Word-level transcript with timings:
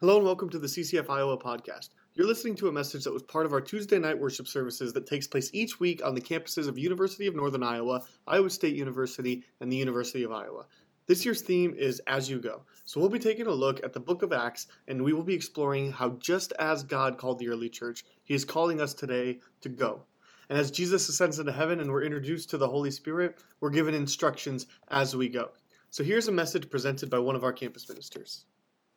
Hello 0.00 0.14
and 0.14 0.24
welcome 0.24 0.48
to 0.50 0.60
the 0.60 0.68
CCF 0.68 1.10
Iowa 1.10 1.36
podcast. 1.36 1.88
You're 2.14 2.28
listening 2.28 2.54
to 2.54 2.68
a 2.68 2.72
message 2.72 3.02
that 3.02 3.12
was 3.12 3.24
part 3.24 3.46
of 3.46 3.52
our 3.52 3.60
Tuesday 3.60 3.98
night 3.98 4.16
worship 4.16 4.46
services 4.46 4.92
that 4.92 5.08
takes 5.08 5.26
place 5.26 5.50
each 5.52 5.80
week 5.80 6.04
on 6.04 6.14
the 6.14 6.20
campuses 6.20 6.68
of 6.68 6.78
University 6.78 7.26
of 7.26 7.34
Northern 7.34 7.64
Iowa, 7.64 8.02
Iowa 8.24 8.48
State 8.48 8.76
University, 8.76 9.42
and 9.60 9.72
the 9.72 9.76
University 9.76 10.22
of 10.22 10.30
Iowa. 10.30 10.66
This 11.06 11.24
year's 11.24 11.42
theme 11.42 11.74
is 11.76 12.00
As 12.06 12.30
You 12.30 12.38
Go. 12.38 12.62
So 12.84 13.00
we'll 13.00 13.08
be 13.08 13.18
taking 13.18 13.48
a 13.48 13.50
look 13.50 13.82
at 13.82 13.92
the 13.92 13.98
book 13.98 14.22
of 14.22 14.32
Acts 14.32 14.68
and 14.86 15.02
we 15.02 15.12
will 15.12 15.24
be 15.24 15.34
exploring 15.34 15.90
how 15.90 16.10
just 16.20 16.52
as 16.60 16.84
God 16.84 17.18
called 17.18 17.40
the 17.40 17.48
early 17.48 17.68
church, 17.68 18.04
he 18.22 18.34
is 18.34 18.44
calling 18.44 18.80
us 18.80 18.94
today 18.94 19.40
to 19.62 19.68
go. 19.68 20.04
And 20.48 20.56
as 20.56 20.70
Jesus 20.70 21.08
ascends 21.08 21.40
into 21.40 21.50
heaven 21.50 21.80
and 21.80 21.90
we're 21.90 22.04
introduced 22.04 22.50
to 22.50 22.56
the 22.56 22.68
Holy 22.68 22.92
Spirit, 22.92 23.38
we're 23.58 23.70
given 23.70 23.94
instructions 23.94 24.66
as 24.92 25.16
we 25.16 25.28
go. 25.28 25.50
So 25.90 26.04
here's 26.04 26.28
a 26.28 26.32
message 26.32 26.70
presented 26.70 27.10
by 27.10 27.18
one 27.18 27.34
of 27.34 27.42
our 27.42 27.52
campus 27.52 27.88
ministers. 27.88 28.44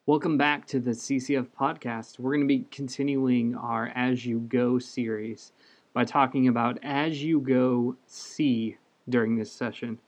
Welcome 0.08 0.36
back 0.36 0.66
to 0.66 0.80
the 0.80 0.92
CCF 0.92 1.50
podcast. 1.50 2.18
We're 2.18 2.32
going 2.32 2.42
to 2.42 2.48
be 2.48 2.66
continuing 2.72 3.54
our 3.54 3.92
As 3.96 4.26
You 4.26 4.40
Go 4.40 4.80
series 4.80 5.52
by 5.94 6.06
talking 6.06 6.48
about 6.48 6.80
As 6.82 7.22
You 7.22 7.40
Go 7.40 7.96
See 8.08 8.78
during 9.10 9.36
this 9.36 9.52
session. 9.52 10.00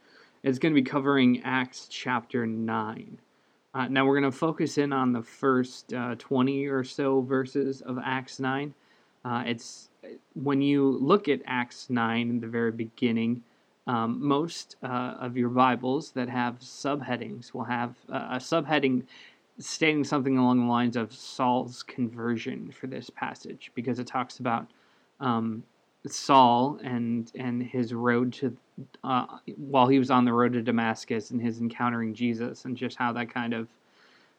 It's 0.42 0.58
going 0.58 0.74
to 0.74 0.82
be 0.82 0.90
covering 0.90 1.44
Acts 1.44 1.88
chapter 1.92 2.48
9. 2.48 3.20
Uh, 3.76 3.88
now, 3.88 4.04
we're 4.04 4.20
going 4.20 4.32
to 4.32 4.36
focus 4.36 4.80
in 4.80 4.92
on 4.92 5.14
the 5.14 5.22
first 5.22 5.94
uh, 5.94 6.16
20 6.18 6.66
or 6.66 6.84
so 6.84 7.22
verses 7.22 7.82
of 7.82 8.00
Acts 8.04 8.40
9. 8.40 8.74
Uh, 9.24 9.44
it's 9.46 9.90
when 10.34 10.60
you 10.64 10.98
look 11.02 11.28
at 11.28 11.40
Acts 11.46 11.92
9 11.92 12.30
in 12.32 12.40
the 12.40 12.48
very 12.48 12.72
beginning, 12.72 13.44
um, 13.86 14.26
most 14.26 14.76
uh, 14.82 15.18
of 15.20 15.38
your 15.38 15.50
Bibles 15.50 16.12
that 16.12 16.30
have 16.30 16.60
subheadings 16.60 17.54
will 17.54 17.66
have 17.66 17.96
uh, 18.10 18.30
a 18.32 18.38
subheading 18.38 19.04
stating 19.60 20.04
something 20.04 20.38
along 20.38 20.60
the 20.60 20.72
lines 20.72 20.96
of 20.96 21.14
Saul's 21.14 21.84
conversion 21.84 22.72
for 22.72 22.88
this 22.88 23.10
passage 23.10 23.72
because 23.76 24.00
it 24.00 24.08
talks 24.08 24.40
about 24.40 24.68
um, 25.20 25.64
Saul 26.08 26.80
and 26.84 27.32
and 27.36 27.64
his 27.64 27.94
road 27.94 28.34
to 28.34 28.56
uh, 29.04 29.26
while 29.58 29.88
he 29.88 30.00
was 30.00 30.10
on 30.10 30.26
the 30.26 30.34
road 30.34 30.54
to 30.54 30.62
Damascus 30.62 31.32
and 31.32 31.42
his 31.42 31.60
encountering 31.60 32.14
Jesus 32.14 32.66
and 32.66 32.76
just 32.76 32.98
how 32.98 33.14
that 33.14 33.34
kind 33.34 33.54
of 33.54 33.68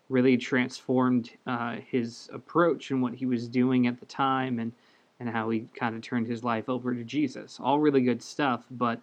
really 0.08 0.36
transformed 0.36 1.30
uh, 1.46 1.76
his 1.88 2.28
approach 2.32 2.90
and 2.90 3.00
what 3.00 3.14
he 3.14 3.24
was 3.24 3.48
doing 3.48 3.86
at 3.86 3.98
the 4.00 4.06
time 4.06 4.58
and 4.58 4.72
and 5.20 5.28
how 5.28 5.48
he 5.48 5.64
kind 5.74 5.94
of 5.94 6.02
turned 6.02 6.26
his 6.26 6.42
life 6.42 6.68
over 6.68 6.92
to 6.92 7.04
Jesus. 7.04 7.58
All 7.62 7.78
really 7.78 8.02
good 8.02 8.22
stuff, 8.22 8.64
but 8.72 9.00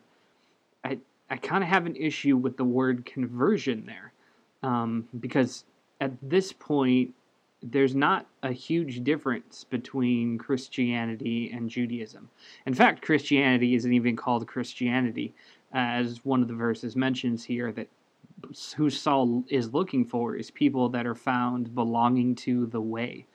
I 0.83 0.99
I 1.29 1.37
kind 1.37 1.63
of 1.63 1.69
have 1.69 1.85
an 1.85 1.95
issue 1.95 2.37
with 2.37 2.57
the 2.57 2.65
word 2.65 3.05
conversion 3.05 3.85
there 3.85 4.11
um, 4.61 5.07
because 5.19 5.63
at 6.01 6.11
this 6.21 6.51
point, 6.51 7.13
there's 7.61 7.93
not 7.93 8.25
a 8.41 8.51
huge 8.51 9.03
difference 9.03 9.63
between 9.63 10.39
Christianity 10.39 11.51
and 11.53 11.69
Judaism. 11.69 12.27
In 12.65 12.73
fact, 12.73 13.03
Christianity 13.03 13.75
isn't 13.75 13.93
even 13.93 14.15
called 14.15 14.47
Christianity, 14.47 15.33
as 15.71 16.25
one 16.25 16.41
of 16.41 16.47
the 16.47 16.55
verses 16.55 16.95
mentions 16.95 17.43
here 17.43 17.71
that 17.73 17.87
who 18.75 18.89
Saul 18.89 19.43
is 19.47 19.73
looking 19.73 20.03
for 20.03 20.35
is 20.35 20.49
people 20.49 20.89
that 20.89 21.05
are 21.05 21.15
found 21.15 21.75
belonging 21.75 22.33
to 22.35 22.65
the 22.65 22.81
way, 22.81 23.27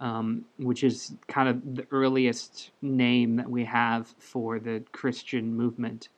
um, 0.00 0.44
which 0.58 0.82
is 0.82 1.14
kind 1.28 1.48
of 1.48 1.76
the 1.76 1.86
earliest 1.92 2.72
name 2.82 3.36
that 3.36 3.48
we 3.48 3.64
have 3.64 4.12
for 4.18 4.58
the 4.58 4.82
Christian 4.90 5.54
movement. 5.54 6.08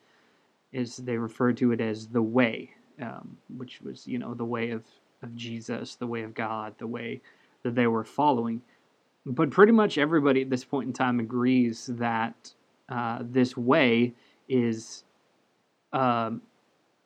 Is 0.71 0.97
they 0.97 1.17
refer 1.17 1.53
to 1.53 1.71
it 1.71 1.79
as 1.79 2.07
the 2.07 2.23
way, 2.23 2.71
um, 2.99 3.37
which 3.57 3.79
was 3.81 4.07
you 4.07 4.17
know 4.17 4.33
the 4.33 4.43
way 4.43 4.71
of 4.71 4.83
of 5.23 5.35
Jesus, 5.35 5.95
the 5.95 6.07
way 6.07 6.23
of 6.23 6.33
God, 6.33 6.75
the 6.77 6.87
way 6.87 7.21
that 7.63 7.75
they 7.75 7.87
were 7.87 8.03
following. 8.03 8.61
But 9.25 9.51
pretty 9.51 9.71
much 9.71 9.97
everybody 9.97 10.41
at 10.41 10.49
this 10.49 10.65
point 10.65 10.87
in 10.87 10.93
time 10.93 11.19
agrees 11.19 11.89
that 11.93 12.53
uh, 12.89 13.19
this 13.21 13.55
way 13.55 14.13
is 14.49 15.03
uh, 15.93 16.31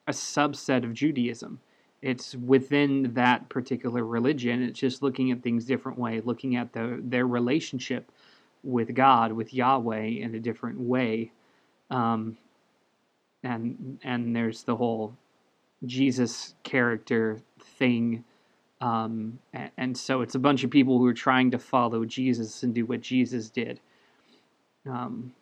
a 0.07 0.11
subset 0.11 0.83
of 0.83 0.93
Judaism. 0.93 1.59
It's 2.01 2.35
within 2.35 3.13
that 3.13 3.49
particular 3.49 4.03
religion. 4.03 4.63
It's 4.63 4.79
just 4.79 5.01
looking 5.01 5.31
at 5.31 5.41
things 5.41 5.65
different 5.65 5.97
way, 5.97 6.21
looking 6.21 6.55
at 6.55 6.73
the, 6.73 6.99
their 7.03 7.27
relationship 7.27 8.11
with 8.63 8.93
God, 8.93 9.31
with 9.31 9.53
Yahweh, 9.53 10.03
in 10.03 10.35
a 10.35 10.39
different 10.39 10.79
way. 10.79 11.31
Um, 11.89 12.37
and 13.43 13.99
and 14.03 14.35
there's 14.35 14.63
the 14.63 14.75
whole 14.75 15.15
Jesus 15.85 16.55
character 16.63 17.39
thing. 17.59 18.23
Um, 18.81 19.39
and, 19.77 19.97
so 19.97 20.21
it's 20.21 20.35
a 20.35 20.39
bunch 20.39 20.63
of 20.63 20.69
people 20.69 20.97
who 20.99 21.05
are 21.07 21.13
trying 21.13 21.51
to 21.51 21.59
follow 21.59 22.05
Jesus 22.05 22.63
and 22.63 22.73
do 22.73 22.85
what 22.85 23.01
Jesus 23.01 23.49
did. 23.49 23.79
Um, 24.87 25.33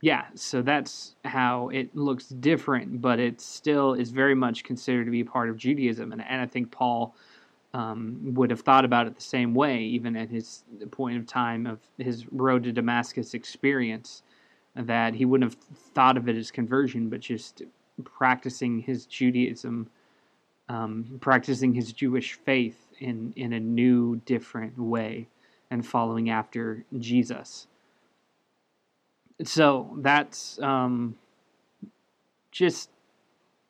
yeah, 0.00 0.26
so 0.34 0.62
that's 0.62 1.16
how 1.24 1.68
it 1.70 1.94
looks 1.96 2.28
different, 2.28 3.00
but 3.00 3.18
it 3.18 3.40
still 3.40 3.94
is 3.94 4.10
very 4.10 4.34
much 4.34 4.62
considered 4.62 5.06
to 5.06 5.10
be 5.10 5.24
part 5.24 5.48
of 5.48 5.56
Judaism. 5.56 6.12
And, 6.12 6.22
and 6.22 6.40
I 6.40 6.46
think 6.46 6.70
Paul 6.70 7.14
um, 7.74 8.20
would 8.34 8.50
have 8.50 8.60
thought 8.60 8.84
about 8.84 9.06
it 9.06 9.16
the 9.16 9.22
same 9.22 9.54
way, 9.54 9.80
even 9.82 10.16
at 10.16 10.30
his 10.30 10.64
point 10.90 11.18
of 11.18 11.26
time 11.26 11.66
of 11.66 11.80
his 11.98 12.30
road 12.30 12.62
to 12.64 12.72
Damascus 12.72 13.34
experience, 13.34 14.22
that 14.74 15.14
he 15.14 15.24
wouldn't 15.24 15.52
have 15.52 15.60
thought 15.94 16.16
of 16.16 16.28
it 16.28 16.36
as 16.36 16.50
conversion, 16.50 17.08
but 17.08 17.20
just 17.20 17.62
practicing 18.04 18.80
his 18.80 19.06
Judaism, 19.06 19.88
um, 20.68 21.18
practicing 21.20 21.74
his 21.74 21.92
Jewish 21.92 22.34
faith 22.34 22.78
in, 23.00 23.32
in 23.36 23.52
a 23.52 23.60
new, 23.60 24.16
different 24.24 24.78
way, 24.78 25.28
and 25.70 25.86
following 25.86 26.30
after 26.30 26.84
Jesus. 26.98 27.66
So 29.44 29.96
that's 30.00 30.58
um, 30.60 31.16
just 32.50 32.88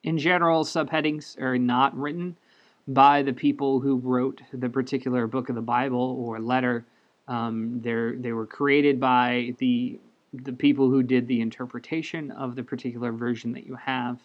in 0.07 0.19
general, 0.19 0.65
subheadings 0.65 1.39
are 1.41 1.59
not 1.59 1.97
written 1.99 2.37
by 2.87 3.23
the 3.23 3.33
people 3.33 3.81
who 3.81 3.97
wrote 3.97 4.41
the 4.53 4.69
particular 4.69 5.27
book 5.27 5.49
of 5.49 5.57
the 5.57 5.61
Bible 5.61 6.17
or 6.21 6.39
letter. 6.39 6.85
Um, 7.27 7.81
they 7.83 8.13
they 8.17 8.33
were 8.33 8.47
created 8.47 9.01
by 9.01 9.55
the 9.59 9.99
the 10.45 10.53
people 10.53 10.91
who 10.91 11.03
did 11.03 11.27
the 11.27 11.41
interpretation 11.41 12.31
of 12.31 12.55
the 12.57 12.63
particular 12.63 13.13
version 13.13 13.53
that 13.53 13.67
you 13.67 13.75
have. 13.77 14.21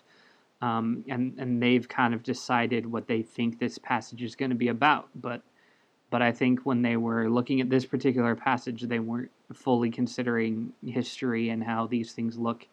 Um, 0.61 1.03
and 1.07 1.33
and 1.39 1.61
they've 1.61 1.87
kind 1.87 2.13
of 2.13 2.21
decided 2.21 2.85
what 2.85 3.07
they 3.07 3.23
think 3.23 3.57
this 3.57 3.79
passage 3.79 4.21
is 4.21 4.35
going 4.35 4.51
to 4.51 4.55
be 4.55 4.67
about. 4.67 5.09
But 5.15 5.41
but 6.11 6.21
I 6.21 6.31
think 6.31 6.59
when 6.65 6.81
they 6.81 6.97
were 6.97 7.29
looking 7.29 7.61
at 7.61 7.69
this 7.69 7.85
particular 7.85 8.35
passage, 8.35 8.81
they 8.83 8.99
weren't 8.99 9.31
fully 9.53 9.89
considering 9.89 10.73
history 10.85 11.49
and 11.49 11.63
how 11.63 11.87
these 11.87 12.11
things 12.11 12.37
look 12.37 12.67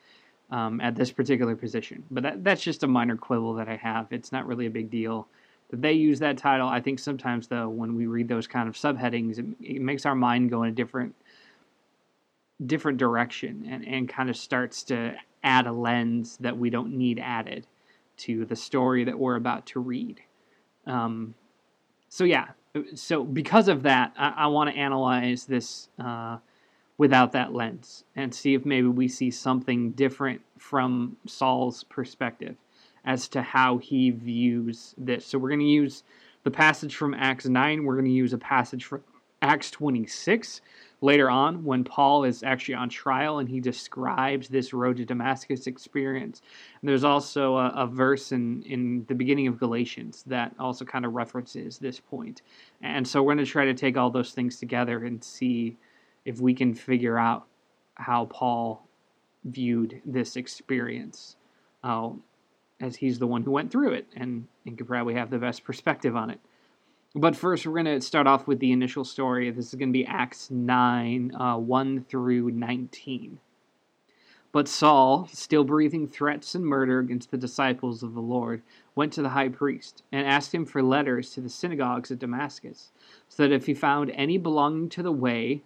um, 0.50 0.80
at 0.80 0.96
this 0.96 1.12
particular 1.12 1.54
position. 1.54 2.04
But 2.10 2.22
that, 2.24 2.44
that's 2.44 2.62
just 2.62 2.82
a 2.82 2.86
minor 2.86 3.16
quibble 3.16 3.54
that 3.54 3.68
I 3.68 3.76
have. 3.76 4.08
It's 4.10 4.32
not 4.32 4.46
really 4.46 4.66
a 4.66 4.70
big 4.70 4.90
deal 4.90 5.28
that 5.70 5.82
they 5.82 5.92
use 5.92 6.18
that 6.18 6.38
title. 6.38 6.68
I 6.68 6.80
think 6.80 6.98
sometimes 6.98 7.46
though, 7.48 7.68
when 7.68 7.94
we 7.94 8.06
read 8.06 8.28
those 8.28 8.46
kind 8.46 8.68
of 8.68 8.74
subheadings, 8.74 9.38
it, 9.38 9.46
it 9.60 9.82
makes 9.82 10.06
our 10.06 10.14
mind 10.14 10.50
go 10.50 10.62
in 10.62 10.70
a 10.70 10.72
different 10.72 11.14
different 12.66 12.98
direction 12.98 13.66
and, 13.70 13.86
and 13.86 14.08
kind 14.08 14.28
of 14.28 14.36
starts 14.36 14.82
to 14.84 15.14
add 15.42 15.66
a 15.66 15.72
lens 15.72 16.36
that 16.38 16.56
we 16.56 16.70
don't 16.70 16.92
need 16.92 17.18
added 17.18 17.66
to 18.16 18.44
the 18.44 18.56
story 18.56 19.04
that 19.04 19.18
we're 19.18 19.36
about 19.36 19.66
to 19.66 19.80
read. 19.80 20.20
Um, 20.86 21.34
so, 22.08 22.24
yeah, 22.24 22.48
so 22.94 23.24
because 23.24 23.68
of 23.68 23.82
that, 23.84 24.12
I, 24.16 24.34
I 24.36 24.46
want 24.48 24.70
to 24.70 24.76
analyze 24.76 25.44
this 25.44 25.88
uh, 26.02 26.38
without 26.96 27.32
that 27.32 27.52
lens 27.52 28.04
and 28.16 28.34
see 28.34 28.54
if 28.54 28.64
maybe 28.64 28.88
we 28.88 29.06
see 29.06 29.30
something 29.30 29.92
different 29.92 30.40
from 30.58 31.16
Saul's 31.26 31.84
perspective 31.84 32.56
as 33.04 33.28
to 33.28 33.42
how 33.42 33.78
he 33.78 34.10
views 34.10 34.94
this. 34.98 35.26
So, 35.26 35.38
we're 35.38 35.50
going 35.50 35.60
to 35.60 35.66
use 35.66 36.02
the 36.42 36.50
passage 36.50 36.96
from 36.96 37.14
Acts 37.14 37.46
9, 37.46 37.84
we're 37.84 37.94
going 37.94 38.04
to 38.06 38.10
use 38.10 38.32
a 38.32 38.38
passage 38.38 38.84
from 38.84 39.02
Acts 39.42 39.70
26 39.70 40.60
later 41.00 41.30
on 41.30 41.64
when 41.64 41.84
Paul 41.84 42.24
is 42.24 42.42
actually 42.42 42.74
on 42.74 42.88
trial 42.88 43.38
and 43.38 43.48
he 43.48 43.60
describes 43.60 44.48
this 44.48 44.72
road 44.72 44.96
to 44.96 45.04
Damascus 45.04 45.66
experience. 45.66 46.42
And 46.80 46.88
there's 46.88 47.04
also 47.04 47.56
a, 47.56 47.68
a, 47.68 47.86
verse 47.86 48.32
in, 48.32 48.62
in 48.64 49.04
the 49.06 49.14
beginning 49.14 49.46
of 49.46 49.58
Galatians 49.58 50.24
that 50.26 50.54
also 50.58 50.84
kind 50.84 51.04
of 51.04 51.14
references 51.14 51.78
this 51.78 52.00
point. 52.00 52.42
And 52.82 53.06
so 53.06 53.22
we're 53.22 53.34
going 53.34 53.44
to 53.44 53.50
try 53.50 53.64
to 53.64 53.74
take 53.74 53.96
all 53.96 54.10
those 54.10 54.32
things 54.32 54.58
together 54.58 55.04
and 55.04 55.22
see 55.22 55.76
if 56.24 56.40
we 56.40 56.52
can 56.52 56.74
figure 56.74 57.18
out 57.18 57.46
how 57.94 58.26
Paul 58.26 58.88
viewed 59.44 60.02
this 60.04 60.36
experience. 60.36 61.36
Uh, 61.84 62.10
as 62.80 62.96
he's 62.96 63.18
the 63.18 63.26
one 63.26 63.42
who 63.42 63.50
went 63.50 63.70
through 63.70 63.92
it 63.92 64.06
and, 64.16 64.46
and 64.66 64.78
could 64.78 64.86
probably 64.86 65.14
have 65.14 65.30
the 65.30 65.38
best 65.38 65.64
perspective 65.64 66.16
on 66.16 66.30
it. 66.30 66.40
But 67.14 67.34
first, 67.34 67.66
we're 67.66 67.72
going 67.72 67.86
to 67.86 68.00
start 68.02 68.26
off 68.26 68.46
with 68.46 68.58
the 68.58 68.70
initial 68.70 69.02
story. 69.02 69.50
This 69.50 69.68
is 69.68 69.74
going 69.74 69.88
to 69.88 69.98
be 69.98 70.04
Acts 70.04 70.50
9 70.50 71.34
uh, 71.34 71.56
1 71.56 72.04
through 72.04 72.50
19. 72.50 73.40
But 74.52 74.68
Saul, 74.68 75.26
still 75.32 75.64
breathing 75.64 76.06
threats 76.06 76.54
and 76.54 76.64
murder 76.64 76.98
against 76.98 77.30
the 77.30 77.38
disciples 77.38 78.02
of 78.02 78.12
the 78.12 78.20
Lord, 78.20 78.62
went 78.94 79.14
to 79.14 79.22
the 79.22 79.30
high 79.30 79.48
priest 79.48 80.02
and 80.12 80.26
asked 80.26 80.54
him 80.54 80.66
for 80.66 80.82
letters 80.82 81.30
to 81.30 81.40
the 81.40 81.48
synagogues 81.48 82.10
at 82.10 82.18
Damascus, 82.18 82.92
so 83.28 83.42
that 83.42 83.54
if 83.54 83.66
he 83.66 83.74
found 83.74 84.10
any 84.10 84.36
belonging 84.36 84.90
to 84.90 85.02
the 85.02 85.12
way, 85.12 85.62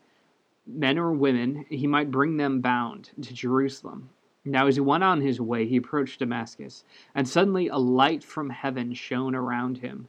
men 0.64 0.98
or 0.98 1.12
women, 1.12 1.64
he 1.68 1.88
might 1.88 2.12
bring 2.12 2.36
them 2.36 2.60
bound 2.60 3.10
to 3.20 3.34
Jerusalem. 3.34 4.10
Now, 4.44 4.68
as 4.68 4.76
he 4.76 4.80
went 4.80 5.04
on 5.04 5.20
his 5.20 5.40
way, 5.40 5.66
he 5.66 5.76
approached 5.76 6.20
Damascus, 6.20 6.84
and 7.14 7.28
suddenly 7.28 7.68
a 7.68 7.78
light 7.78 8.22
from 8.22 8.50
heaven 8.50 8.94
shone 8.94 9.34
around 9.34 9.78
him. 9.78 10.08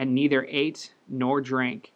and 0.00 0.14
neither 0.14 0.46
ate 0.48 0.94
nor 1.10 1.42
drank. 1.42 1.92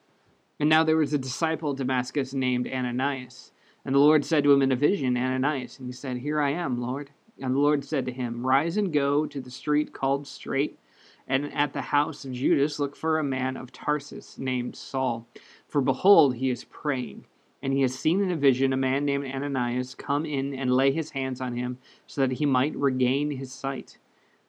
And 0.61 0.69
now 0.69 0.85
there 0.85 0.99
was 0.99 1.15
a 1.15 1.19
disciple 1.19 1.71
of 1.71 1.79
Damascus 1.79 2.35
named 2.35 2.69
Ananias. 2.69 3.53
And 3.83 3.95
the 3.95 3.99
Lord 3.99 4.27
said 4.27 4.45
to 4.45 4.53
him 4.53 4.61
in 4.61 4.73
a 4.73 4.77
vision, 4.77 5.17
Ananias. 5.17 5.79
And 5.79 5.89
he 5.89 5.93
said, 5.93 6.19
Here 6.19 6.39
I 6.39 6.51
am, 6.51 6.83
Lord. 6.83 7.09
And 7.41 7.55
the 7.55 7.61
Lord 7.61 7.83
said 7.83 8.05
to 8.05 8.13
him, 8.13 8.47
Rise 8.47 8.77
and 8.77 8.93
go 8.93 9.25
to 9.25 9.41
the 9.41 9.51
street 9.51 9.95
called 9.95 10.27
Straight, 10.27 10.79
and 11.27 11.51
at 11.55 11.73
the 11.73 11.81
house 11.81 12.27
of 12.27 12.33
Judas 12.33 12.79
look 12.79 12.95
for 12.95 13.19
a 13.19 13.25
man 13.25 13.57
of 13.57 13.73
Tarsus 13.73 14.37
named 14.37 14.77
Saul. 14.77 15.27
For 15.67 15.81
behold, 15.81 16.37
he 16.37 16.51
is 16.51 16.65
praying. 16.65 17.25
And 17.63 17.73
he 17.73 17.81
has 17.81 17.99
seen 17.99 18.23
in 18.23 18.31
a 18.31 18.37
vision 18.37 18.75
a 18.75 18.77
man 18.77 19.07
named 19.07 19.25
Ananias 19.25 19.95
come 19.95 20.27
in 20.27 20.53
and 20.53 20.71
lay 20.71 20.93
his 20.93 21.09
hands 21.09 21.41
on 21.41 21.57
him 21.57 21.79
so 22.07 22.21
that 22.21 22.33
he 22.33 22.45
might 22.45 22.77
regain 22.77 23.31
his 23.31 23.51
sight. 23.51 23.97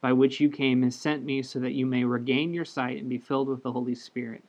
by 0.00 0.12
which 0.12 0.40
you 0.40 0.48
came, 0.48 0.82
has 0.82 0.94
sent 0.94 1.24
me 1.24 1.42
so 1.42 1.58
that 1.60 1.72
you 1.72 1.86
may 1.86 2.04
regain 2.04 2.54
your 2.54 2.64
sight 2.64 2.98
and 2.98 3.08
be 3.08 3.18
filled 3.18 3.48
with 3.48 3.62
the 3.62 3.72
Holy 3.72 3.94
Spirit. 3.94 4.44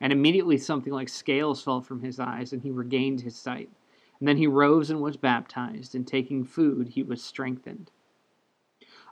And 0.00 0.12
immediately 0.12 0.58
something 0.58 0.92
like 0.92 1.08
scales 1.08 1.62
fell 1.62 1.80
from 1.80 2.00
his 2.00 2.20
eyes, 2.20 2.52
and 2.52 2.62
he 2.62 2.70
regained 2.70 3.20
his 3.20 3.36
sight. 3.36 3.68
And 4.20 4.28
then 4.28 4.36
he 4.36 4.46
rose 4.46 4.90
and 4.90 5.00
was 5.00 5.16
baptized, 5.16 5.94
and 5.94 6.06
taking 6.06 6.44
food, 6.44 6.88
he 6.88 7.02
was 7.02 7.22
strengthened. 7.22 7.90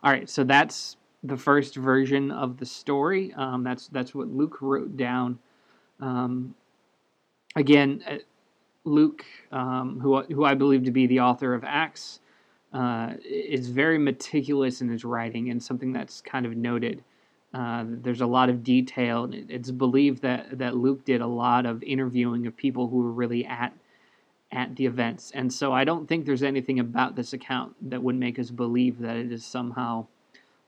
All 0.03 0.13
right, 0.13 0.29
so 0.29 0.45
that's 0.45 0.97
the 1.23 1.37
first 1.37 1.77
version 1.77 2.31
of 2.31 2.59
the 2.59 2.67
story. 2.67 3.33
Um, 3.35 3.65
that's 3.65 3.89
that's 3.89 4.15
what 4.15 4.29
Luke 4.29 4.59
wrote 4.61 4.97
down. 4.97 5.39
Um, 6.01 6.55
again, 7.57 8.05
uh, 8.09 8.19
Luke, 8.85 9.25
um, 9.51 9.99
who 10.01 10.23
who 10.23 10.45
I 10.45 10.55
believe 10.55 10.85
to 10.85 10.91
be 10.91 11.07
the 11.07 11.21
author 11.21 11.55
of 11.55 11.65
Acts, 11.65 12.21
uh, 12.77 13.15
is 13.25 13.69
very 13.69 13.97
meticulous 13.97 14.83
in 14.83 14.89
his 14.91 15.03
writing, 15.03 15.49
and 15.49 15.63
something 15.63 15.93
that's 15.93 16.21
kind 16.21 16.45
of 16.45 16.55
noted. 16.55 17.03
Uh, 17.55 17.85
there's 17.87 18.21
a 18.21 18.27
lot 18.27 18.51
of 18.51 18.63
detail. 18.63 19.31
It's 19.33 19.71
believed 19.71 20.21
that, 20.21 20.59
that 20.59 20.77
Luke 20.77 21.03
did 21.07 21.23
a 21.23 21.27
lot 21.27 21.65
of 21.65 21.83
interviewing 21.83 22.47
of 22.47 22.55
people 22.55 22.89
who 22.89 22.99
were 22.99 23.13
really 23.13 23.47
at 23.47 23.73
at 24.53 24.77
the 24.77 24.87
events, 24.87 25.33
and 25.35 25.53
so 25.53 25.73
I 25.73 25.85
don't 25.85 26.07
think 26.07 26.25
there's 26.25 26.43
anything 26.43 26.79
about 26.79 27.17
this 27.17 27.33
account 27.33 27.75
that 27.91 28.03
would 28.03 28.15
make 28.15 28.39
us 28.39 28.51
believe 28.51 29.01
that 29.01 29.17
it 29.17 29.33
is 29.33 29.45
somehow 29.45 30.07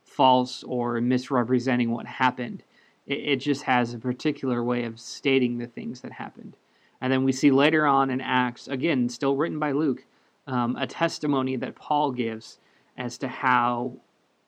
false 0.03 0.65
or 0.65 1.01
misrepresenting 1.01 1.93
what 1.93 2.07
happened. 2.07 2.65
It, 3.07 3.21
it 3.21 3.37
just 3.37 3.63
has 3.63 3.95
a 3.95 3.99
particular 3.99 4.65
way 4.65 4.83
of 4.85 4.99
stating 4.99 5.59
the 5.59 5.69
things 5.69 6.01
that 6.01 6.13
happened, 6.13 6.57
and 7.01 7.13
then 7.13 7.23
we 7.23 7.33
see 7.33 7.51
later 7.53 7.87
on 7.87 8.11
in 8.11 8.21
Acts, 8.21 8.67
again, 8.67 9.09
still 9.09 9.37
written 9.37 9.59
by 9.61 9.73
Luke, 9.73 10.05
um, 10.49 10.77
a 10.77 10.87
testimony 10.87 11.57
that 11.57 11.77
Paul 11.77 12.11
gives 12.11 12.59
as 12.97 13.19
to 13.19 13.29
how 13.29 13.93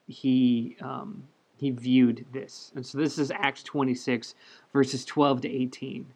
he 0.07 0.75
um, 0.81 1.23
he 1.55 1.69
viewed 1.69 2.25
this. 2.33 2.71
And 2.75 2.85
so 2.85 2.97
this 2.97 3.19
is 3.19 3.31
Acts 3.31 3.63
26, 3.63 4.33
verses 4.73 5.05
12 5.05 5.41
to 5.41 5.49
18. 5.49 6.07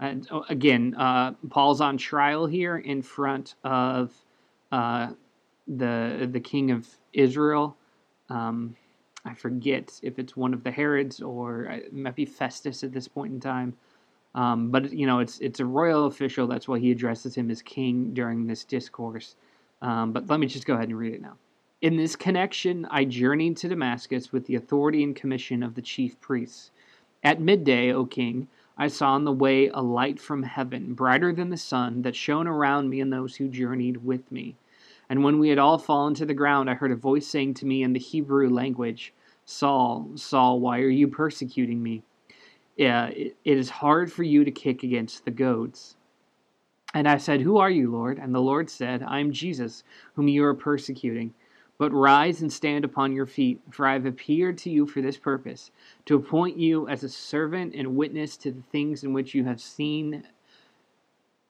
And 0.00 0.28
oh, 0.30 0.44
again, 0.48 0.94
uh, 0.96 1.32
Paul's 1.50 1.80
on 1.80 1.96
trial 1.96 2.46
here 2.46 2.78
in 2.78 3.00
front 3.00 3.54
of 3.64 4.12
uh, 4.72 5.10
the 5.66 6.28
the 6.30 6.40
king 6.40 6.72
of 6.72 6.88
Israel. 7.12 7.76
Um, 8.28 8.76
I 9.24 9.34
forget 9.34 10.00
if 10.02 10.18
it's 10.18 10.36
one 10.36 10.52
of 10.52 10.64
the 10.64 10.70
Herods 10.70 11.20
or 11.20 11.64
it 11.64 11.92
might 11.92 12.16
be 12.16 12.24
Festus 12.24 12.82
at 12.82 12.92
this 12.92 13.08
point 13.08 13.32
in 13.32 13.40
time. 13.40 13.76
Um, 14.38 14.70
but 14.70 14.92
you 14.92 15.04
know, 15.04 15.18
it's 15.18 15.40
it's 15.40 15.58
a 15.58 15.64
royal 15.64 16.06
official. 16.06 16.46
That's 16.46 16.68
why 16.68 16.78
he 16.78 16.92
addresses 16.92 17.34
him 17.34 17.50
as 17.50 17.60
king 17.60 18.14
during 18.14 18.46
this 18.46 18.62
discourse. 18.62 19.34
Um, 19.82 20.12
but 20.12 20.28
let 20.28 20.38
me 20.38 20.46
just 20.46 20.64
go 20.64 20.74
ahead 20.74 20.90
and 20.90 20.96
read 20.96 21.14
it 21.14 21.20
now. 21.20 21.36
In 21.82 21.96
this 21.96 22.14
connection, 22.14 22.86
I 22.88 23.04
journeyed 23.04 23.56
to 23.56 23.68
Damascus 23.68 24.32
with 24.32 24.46
the 24.46 24.54
authority 24.54 25.02
and 25.02 25.16
commission 25.16 25.64
of 25.64 25.74
the 25.74 25.82
chief 25.82 26.20
priests. 26.20 26.70
At 27.24 27.40
midday, 27.40 27.92
O 27.92 28.04
king, 28.04 28.46
I 28.76 28.86
saw 28.86 29.10
on 29.10 29.24
the 29.24 29.32
way 29.32 29.70
a 29.74 29.82
light 29.82 30.20
from 30.20 30.44
heaven, 30.44 30.94
brighter 30.94 31.32
than 31.32 31.50
the 31.50 31.56
sun, 31.56 32.02
that 32.02 32.14
shone 32.14 32.46
around 32.46 32.90
me 32.90 33.00
and 33.00 33.12
those 33.12 33.34
who 33.34 33.48
journeyed 33.48 34.04
with 34.04 34.30
me. 34.30 34.54
And 35.08 35.24
when 35.24 35.40
we 35.40 35.48
had 35.48 35.58
all 35.58 35.78
fallen 35.78 36.14
to 36.14 36.26
the 36.26 36.32
ground, 36.32 36.70
I 36.70 36.74
heard 36.74 36.92
a 36.92 36.96
voice 36.96 37.26
saying 37.26 37.54
to 37.54 37.66
me 37.66 37.82
in 37.82 37.92
the 37.92 37.98
Hebrew 37.98 38.48
language, 38.48 39.12
Saul, 39.44 40.12
Saul, 40.14 40.60
why 40.60 40.78
are 40.78 40.88
you 40.88 41.08
persecuting 41.08 41.82
me? 41.82 42.04
Yeah, 42.78 43.08
it 43.08 43.36
is 43.44 43.68
hard 43.68 44.10
for 44.12 44.22
you 44.22 44.44
to 44.44 44.52
kick 44.52 44.84
against 44.84 45.24
the 45.24 45.32
goads. 45.32 45.96
And 46.94 47.08
I 47.08 47.18
said, 47.18 47.40
Who 47.40 47.58
are 47.58 47.68
you, 47.68 47.90
Lord? 47.90 48.18
And 48.18 48.32
the 48.32 48.40
Lord 48.40 48.70
said, 48.70 49.02
I 49.02 49.18
am 49.18 49.32
Jesus, 49.32 49.82
whom 50.14 50.28
you 50.28 50.44
are 50.44 50.54
persecuting. 50.54 51.34
But 51.76 51.92
rise 51.92 52.40
and 52.40 52.52
stand 52.52 52.84
upon 52.84 53.12
your 53.12 53.26
feet, 53.26 53.60
for 53.70 53.84
I 53.84 53.94
have 53.94 54.06
appeared 54.06 54.58
to 54.58 54.70
you 54.70 54.86
for 54.86 55.02
this 55.02 55.16
purpose, 55.16 55.72
to 56.06 56.14
appoint 56.14 56.56
you 56.56 56.88
as 56.88 57.02
a 57.02 57.08
servant 57.08 57.74
and 57.74 57.96
witness 57.96 58.36
to 58.38 58.52
the 58.52 58.62
things 58.62 59.02
in 59.02 59.12
which 59.12 59.34
you 59.34 59.44
have 59.44 59.60
seen 59.60 60.22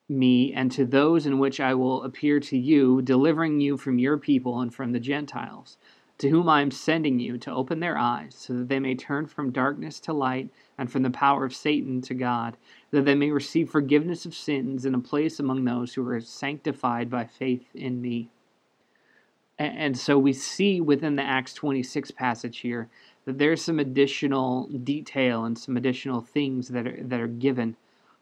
me, 0.07 0.51
and 0.53 0.71
to 0.71 0.83
those 0.83 1.27
in 1.27 1.37
which 1.37 1.59
I 1.59 1.75
will 1.75 2.03
appear 2.03 2.39
to 2.39 2.57
you, 2.57 3.03
delivering 3.03 3.61
you 3.61 3.77
from 3.77 3.99
your 3.99 4.17
people 4.17 4.61
and 4.61 4.73
from 4.73 4.93
the 4.93 4.99
Gentiles, 4.99 5.77
to 6.19 6.29
whom 6.29 6.47
I 6.49 6.61
am 6.61 6.71
sending 6.71 7.19
you 7.19 7.37
to 7.39 7.51
open 7.51 7.79
their 7.79 7.97
eyes, 7.97 8.35
so 8.37 8.53
that 8.53 8.69
they 8.69 8.79
may 8.79 8.95
turn 8.95 9.25
from 9.25 9.51
darkness 9.51 9.99
to 10.01 10.13
light, 10.13 10.49
and 10.77 10.91
from 10.91 11.03
the 11.03 11.09
power 11.09 11.45
of 11.45 11.55
Satan 11.55 12.01
to 12.01 12.13
God, 12.13 12.57
that 12.91 13.05
they 13.05 13.15
may 13.15 13.31
receive 13.31 13.69
forgiveness 13.69 14.25
of 14.25 14.35
sins 14.35 14.85
and 14.85 14.95
a 14.95 14.99
place 14.99 15.39
among 15.39 15.65
those 15.65 15.93
who 15.93 16.07
are 16.07 16.21
sanctified 16.21 17.09
by 17.09 17.25
faith 17.25 17.65
in 17.73 18.01
me. 18.01 18.29
And 19.57 19.97
so 19.97 20.17
we 20.17 20.31
see 20.31 20.79
within 20.79 21.17
the 21.17 21.23
Acts 21.23 21.53
26 21.53 22.11
passage 22.11 22.59
here 22.59 22.89
that 23.25 23.37
there's 23.37 23.61
some 23.61 23.79
additional 23.79 24.67
detail 24.67 25.43
and 25.43 25.57
some 25.57 25.75
additional 25.75 26.21
things 26.21 26.69
that 26.69 26.87
are 26.87 26.97
that 27.03 27.19
are 27.19 27.27
given 27.27 27.75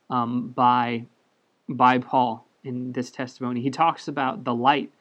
um, 0.09 0.49
by 0.49 1.05
by 1.69 1.99
Paul 1.99 2.47
in 2.63 2.91
this 2.91 3.11
testimony. 3.11 3.61
He 3.61 3.69
talks 3.69 4.07
about 4.07 4.43
the 4.43 4.55
light 4.55 4.91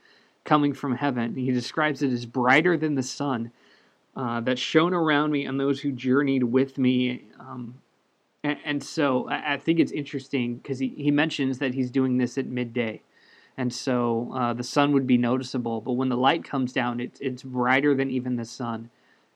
coming 0.46 0.72
from 0.72 0.96
heaven. 0.96 1.34
He 1.34 1.50
describes 1.50 2.02
it 2.02 2.10
as 2.10 2.24
brighter 2.24 2.78
than 2.78 2.94
the 2.94 3.02
sun 3.02 3.52
uh, 4.16 4.40
that 4.40 4.58
shone 4.58 4.94
around 4.94 5.32
me 5.32 5.44
and 5.44 5.60
those 5.60 5.80
who 5.80 5.92
journeyed 5.92 6.44
with 6.44 6.78
me. 6.78 7.24
Um, 7.38 7.74
and, 8.42 8.58
and, 8.64 8.82
so 8.82 9.28
I, 9.28 9.54
I 9.54 9.58
think 9.58 9.78
it's 9.78 9.92
interesting 9.92 10.56
because 10.56 10.78
he, 10.78 10.94
he 10.96 11.10
mentions 11.10 11.58
that 11.58 11.74
he's 11.74 11.90
doing 11.90 12.16
this 12.16 12.38
at 12.38 12.46
midday 12.46 13.02
and 13.56 13.72
so 13.72 14.30
uh, 14.34 14.52
the 14.52 14.62
sun 14.62 14.92
would 14.92 15.06
be 15.06 15.16
noticeable. 15.16 15.80
But 15.80 15.92
when 15.92 16.08
the 16.08 16.16
light 16.16 16.44
comes 16.44 16.72
down, 16.72 17.00
it's 17.00 17.18
it's 17.20 17.42
brighter 17.42 17.94
than 17.94 18.10
even 18.10 18.36
the 18.36 18.44
sun, 18.44 18.90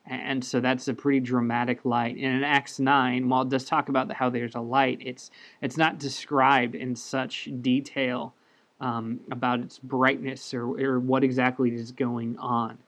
and 0.07 0.45
so 0.45 0.61
that's 0.61 0.89
a 0.89 0.95
pretty 0.95 1.21
dramatic 1.21 1.85
light. 1.85 2.17
And 2.17 2.37
in 2.37 2.45
Acts 2.45 2.79
nine, 2.79 3.29
while 3.29 3.43
it 3.43 3.49
does 3.49 3.65
talk 3.65 3.89
about 3.89 4.13
how 4.13 4.31
there's 4.31 4.55
a 4.55 4.61
light, 4.61 4.99
it's 5.01 5.31
it's 5.63 5.77
not 5.77 5.99
described 5.99 6.75
in 6.75 6.95
such 6.97 7.49
detail 7.61 8.35
um, 8.81 9.21
about 9.31 9.61
its 9.61 9.79
brightness 9.79 10.55
or, 10.55 10.81
or 10.81 11.01
what 11.01 11.23
exactly 11.25 11.75
is 11.75 11.93
going 11.93 12.37
on. 12.39 12.79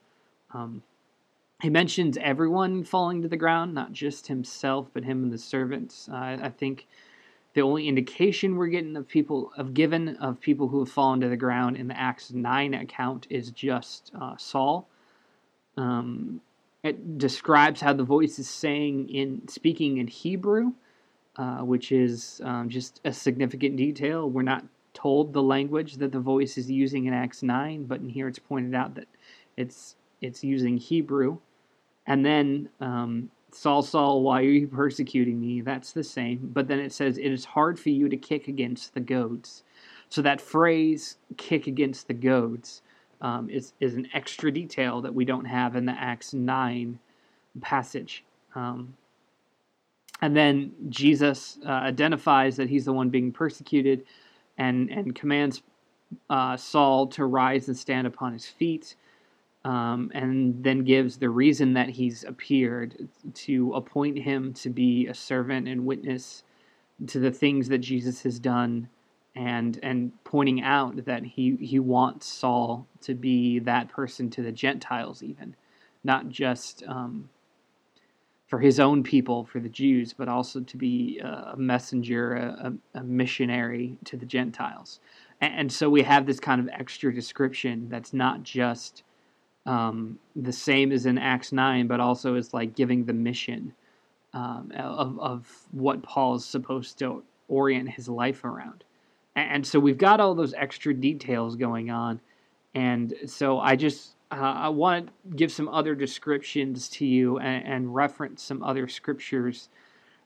Um, 0.54 0.82
he 1.62 1.70
mentions 1.70 2.18
everyone 2.18 2.82
falling 2.82 3.22
to 3.22 3.28
the 3.28 3.37
ground, 3.37 3.72
not 3.72 3.92
just 3.92 4.26
himself, 4.26 4.88
but 4.92 5.04
him 5.04 5.22
and 5.22 5.32
the 5.32 5.38
servants. 5.38 6.08
Uh, 6.11 6.38
I 6.42 6.49
think 6.49 6.87
the 7.54 7.62
only 7.62 7.87
indication 7.87 8.56
we're 8.56 8.68
getting 8.68 8.96
of 8.96 9.06
people 9.06 9.52
of 9.56 9.75
given 9.75 10.16
of 10.16 10.40
people 10.40 10.68
who 10.68 10.80
have 10.80 10.90
fallen 10.90 11.20
to 11.20 11.28
the 11.28 11.37
ground 11.37 11.76
in 11.76 11.87
the 11.88 11.99
Acts 11.99 12.32
nine 12.32 12.75
account 12.75 13.26
is 13.30 13.50
just 13.50 14.11
uh, 14.20 14.37
Saul. 14.37 14.88
Um, 15.76 16.40
it 16.82 17.18
describes 17.18 17.80
how 17.80 17.92
the 17.92 18.02
voice 18.02 18.38
is 18.38 18.49
saying 18.49 19.08
in 19.08 19.46
speaking 19.46 19.99
in 19.99 20.08
Hebrew, 20.08 20.72
uh, 21.37 21.58
which 21.58 21.92
is 21.92 22.40
um, 22.44 22.68
just 22.68 23.00
a 23.04 23.12
significant 23.12 23.76
detail. 23.76 24.28
We're 24.28 24.42
not 24.42 24.64
told 24.94 25.32
the 25.32 25.42
language 25.42 25.96
that 25.96 26.12
the 26.12 26.20
voice 26.20 26.58
is 26.58 26.70
using 26.70 27.06
in 27.06 27.14
Acts 27.14 27.42
nine, 27.42 27.84
but 27.84 28.00
in 28.00 28.08
here 28.08 28.28
it's 28.28 28.38
pointed 28.38 28.75
out 28.75 28.94
that 28.94 29.08
it's 29.56 29.96
it's 30.20 30.44
using 30.44 30.76
Hebrew, 30.76 31.38
and 32.06 32.25
then 32.25 32.68
um, 32.80 33.30
Saul, 33.52 33.82
Saul, 33.82 34.22
why 34.22 34.40
are 34.40 34.44
you 34.44 34.66
persecuting 34.66 35.40
me? 35.40 35.61
That's 35.61 35.92
the 35.92 36.02
same. 36.02 36.50
But 36.52 36.68
then 36.68 36.78
it 36.78 36.92
says, 36.92 37.18
it 37.18 37.30
is 37.30 37.44
hard 37.44 37.78
for 37.78 37.90
you 37.90 38.08
to 38.08 38.16
kick 38.16 38.49
against 38.49 38.94
the 38.94 39.00
goads. 39.00 39.62
So 40.08 40.22
that 40.22 40.40
phrase, 40.40 41.18
kick 41.37 41.66
against 41.66 42.08
the 42.08 42.14
goads, 42.14 42.82
um, 43.20 43.50
is, 43.50 43.75
is 43.78 43.94
an 43.94 44.08
extra 44.14 44.50
detail 44.50 45.00
that 45.02 45.14
we 45.14 45.25
don't 45.25 45.44
have 45.44 45.76
in 45.76 45.84
the 45.84 45.92
Acts 45.92 46.32
9 46.32 46.99
passage. 47.61 48.25
Um, 48.54 48.94
and 50.22 50.37
then 50.37 50.72
Jesus 50.88 51.58
uh, 51.66 51.70
identifies 51.70 52.56
that 52.56 52.70
he's 52.70 52.87
the 52.87 52.92
one 52.92 53.11
being 53.11 53.32
persecuted 53.32 54.04
and, 54.62 54.90
and 54.90 55.14
commands 55.14 55.62
uh, 56.31 56.57
Saul 56.57 57.07
to 57.09 57.25
rise 57.25 57.69
and 57.69 57.76
stand 57.76 58.07
upon 58.07 58.33
his 58.33 58.47
feet 58.47 58.97
um, 59.64 60.11
and 60.14 60.62
then 60.62 60.85
gives 60.85 61.19
the 61.19 61.31
reason 61.31 61.75
that 61.75 61.88
he's 61.88 62.25
appeared 62.25 63.09
to 63.35 63.73
appoint 63.75 64.19
him 64.19 64.52
to 64.54 64.71
be 64.71 65.07
a 65.07 65.14
servant 65.14 65.69
and 65.69 65.87
witness 65.87 66.42
to 67.07 67.19
the 67.19 67.31
things 67.31 67.69
that 67.69 67.78
Jesus 67.78 68.23
has 68.23 68.38
done 68.38 68.88
and 69.35 69.81
and 69.83 70.12
pointing 70.25 70.62
out 70.62 71.04
that 71.07 71.25
he 71.25 71.57
he 71.57 71.78
wants 71.78 72.26
Saul 72.26 72.87
to 73.00 73.14
be 73.14 73.59
that 73.61 73.88
person 73.88 74.28
to 74.31 74.42
the 74.42 74.52
Gentiles 74.52 75.23
even 75.23 75.57
not 76.04 76.28
just 76.28 76.83
um, 76.87 77.31
for 78.52 78.61
his 78.61 78.78
own 78.78 79.02
people 79.02 79.47
for 79.47 79.61
the 79.61 79.68
Jews 79.71 80.12
but 80.12 80.28
also 80.28 80.61
to 80.61 80.76
be 80.76 81.18
a 81.21 81.56
messenger 81.56 82.35
a, 82.35 82.75
a 82.94 83.02
missionary 83.02 83.97
to 84.04 84.18
the 84.18 84.26
Gentiles 84.26 85.00
and, 85.40 85.54
and 85.54 85.73
so 85.73 85.88
we 85.88 86.02
have 86.02 86.26
this 86.26 86.38
kind 86.38 86.61
of 86.61 86.68
extra 86.68 87.14
description 87.14 87.88
that's 87.88 88.12
not 88.12 88.42
just 88.42 89.04
um, 89.64 90.18
the 90.35 90.52
same 90.52 90.92
as 90.92 91.06
in 91.06 91.18
Acts 91.18 91.52
9, 91.52 91.87
but 91.87 92.00
also 92.00 92.35
is 92.35 92.52
like 92.52 92.75
giving 92.75 93.04
the 93.04 93.12
mission 93.12 93.73
um, 94.35 94.73
of, 94.76 95.18
of 95.21 95.47
what 95.71 96.02
Paul 96.02 96.35
is 96.35 96.44
supposed 96.44 96.99
to 96.99 97.23
orient 97.49 97.88
his 97.88 98.09
life 98.09 98.44
around. 98.44 98.85
And 99.37 99.66
so 99.66 99.78
we've 99.78 99.99
got 99.99 100.21
all 100.21 100.35
those 100.35 100.54
extra 100.54 100.92
details 100.92 101.56
going 101.56 101.90
on. 101.90 102.21
And 102.75 103.14
so 103.26 103.61
I 103.61 103.76
just 103.76 104.14
uh, 104.32 104.36
I 104.36 104.68
want 104.70 105.08
to 105.08 105.36
give 105.36 105.52
some 105.52 105.68
other 105.68 105.94
descriptions 105.94 106.88
to 106.90 107.06
you 107.06 107.38
and, 107.38 107.66
and 107.66 107.94
reference 107.94 108.42
some 108.42 108.62
other 108.62 108.88
scriptures 108.88 109.68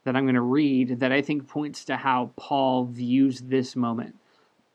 that 0.05 0.15
I'm 0.15 0.25
going 0.25 0.37
to 0.37 0.41
read 0.41 1.01
that 1.01 1.11
I 1.11 1.21
think 1.21 1.49
points 1.49 1.85
to 1.87 1.97
how 1.97 2.31
Paul 2.37 2.85
views 2.85 3.41
this 3.41 3.75
moment. 3.75 4.15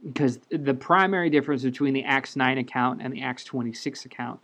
Because 0.05 0.39
the 0.49 0.73
primary 0.73 1.29
difference 1.29 1.63
between 1.63 1.93
the 1.93 2.03
Acts 2.03 2.35
9 2.35 2.57
account 2.57 3.01
and 3.01 3.13
the 3.13 3.21
Acts 3.21 3.45
26 3.45 4.05
account 4.05 4.41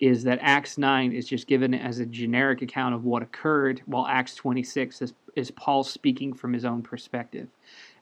is 0.00 0.24
that 0.24 0.38
Acts 0.42 0.76
9 0.76 1.12
is 1.12 1.28
just 1.28 1.46
given 1.46 1.72
as 1.72 2.00
a 2.00 2.06
generic 2.06 2.62
account 2.62 2.94
of 2.94 3.04
what 3.04 3.22
occurred, 3.22 3.82
while 3.86 4.06
Acts 4.06 4.34
26 4.34 5.02
is, 5.02 5.14
is 5.36 5.50
Paul 5.52 5.84
speaking 5.84 6.34
from 6.34 6.52
his 6.52 6.64
own 6.64 6.82
perspective. 6.82 7.48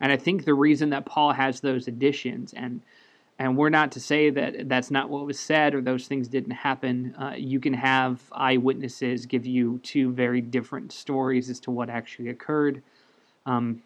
And 0.00 0.11
I 0.11 0.16
think 0.16 0.45
the 0.45 0.54
reason 0.54 0.90
that 0.90 1.07
Paul 1.07 1.33
has 1.33 1.61
those 1.61 1.87
additions, 1.87 2.54
and 2.54 2.81
and 3.38 3.57
we're 3.57 3.71
not 3.71 3.93
to 3.93 4.00
say 4.00 4.31
that 4.31 4.69
that's 4.69 4.91
not 4.91 5.11
what 5.11 5.26
was 5.26 5.38
said 5.38 5.75
or 5.75 5.81
those 5.81 6.07
things 6.07 6.29
didn't 6.29 6.53
happen. 6.53 7.14
Uh, 7.17 7.35
you 7.37 7.59
can 7.59 7.75
have 7.75 8.23
eyewitnesses 8.33 9.26
give 9.26 9.45
you 9.45 9.79
two 9.83 10.12
very 10.12 10.41
different 10.41 10.93
stories 10.93 11.50
as 11.50 11.59
to 11.61 11.71
what 11.71 11.91
actually 11.91 12.29
occurred. 12.29 12.83
Um, 13.45 13.83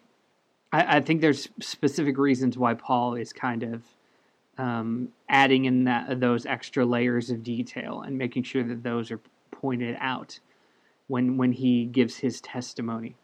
I, 0.71 0.97
I 0.97 1.01
think 1.01 1.21
there's 1.21 1.49
specific 1.59 2.17
reasons 2.17 2.57
why 2.57 2.75
Paul 2.75 3.15
is 3.15 3.33
kind 3.33 3.63
of 3.63 3.83
um, 4.59 5.09
adding 5.29 5.65
in 5.65 5.85
that 5.85 6.19
those 6.19 6.45
extra 6.45 6.85
layers 6.85 7.29
of 7.29 7.43
detail 7.43 8.01
and 8.01 8.17
making 8.17 8.43
sure 8.43 8.63
that 8.63 8.83
those 8.83 9.09
are 9.09 9.21
pointed 9.51 9.97
out 9.99 10.39
when 11.07 11.37
when 11.37 11.53
he 11.53 11.85
gives 11.85 12.17
his 12.17 12.39
testimony. 12.41 13.15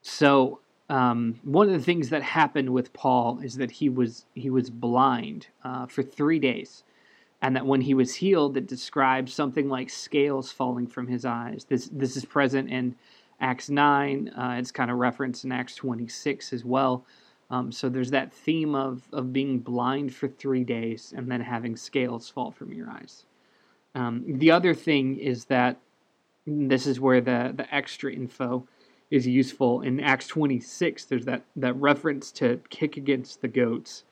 So 0.00 0.60
um, 0.88 1.40
one 1.42 1.68
of 1.68 1.72
the 1.72 1.84
things 1.84 2.10
that 2.10 2.22
happened 2.22 2.70
with 2.70 2.92
Paul 2.92 3.40
is 3.42 3.56
that 3.56 3.70
he 3.70 3.88
was 3.88 4.26
he 4.34 4.50
was 4.50 4.70
blind 4.70 5.46
uh, 5.64 5.86
for 5.86 6.02
three 6.02 6.38
days, 6.38 6.84
and 7.40 7.56
that 7.56 7.66
when 7.66 7.80
he 7.82 7.94
was 7.94 8.14
healed, 8.14 8.56
it 8.56 8.66
describes 8.66 9.32
something 9.32 9.68
like 9.68 9.90
scales 9.90 10.52
falling 10.52 10.86
from 10.86 11.06
his 11.06 11.24
eyes. 11.24 11.64
This 11.68 11.88
this 11.92 12.16
is 12.16 12.24
present 12.24 12.70
in 12.70 12.96
Acts 13.40 13.70
nine. 13.70 14.28
Uh, 14.36 14.56
it's 14.58 14.72
kind 14.72 14.90
of 14.90 14.98
referenced 14.98 15.44
in 15.44 15.52
Acts 15.52 15.74
twenty 15.76 16.08
six 16.08 16.52
as 16.52 16.64
well. 16.64 17.04
Um, 17.50 17.70
so 17.70 17.90
there's 17.90 18.12
that 18.12 18.32
theme 18.32 18.74
of, 18.74 19.02
of 19.12 19.30
being 19.30 19.58
blind 19.58 20.14
for 20.14 20.26
three 20.26 20.64
days 20.64 21.12
and 21.14 21.30
then 21.30 21.42
having 21.42 21.76
scales 21.76 22.26
fall 22.30 22.50
from 22.50 22.72
your 22.72 22.88
eyes. 22.88 23.26
Um, 23.94 24.24
the 24.26 24.50
other 24.50 24.74
thing 24.74 25.18
is 25.18 25.44
that 25.46 25.76
this 26.46 26.86
is 26.86 26.98
where 26.98 27.20
the, 27.20 27.52
the 27.54 27.72
extra 27.74 28.10
info 28.10 28.66
is 29.12 29.26
useful. 29.26 29.82
In 29.82 30.00
Acts 30.00 30.26
26, 30.26 31.04
there's 31.04 31.26
that, 31.26 31.44
that 31.56 31.76
reference 31.76 32.32
to 32.32 32.58
kick 32.70 32.96
against 32.96 33.42
the 33.42 33.48
goats. 33.48 34.04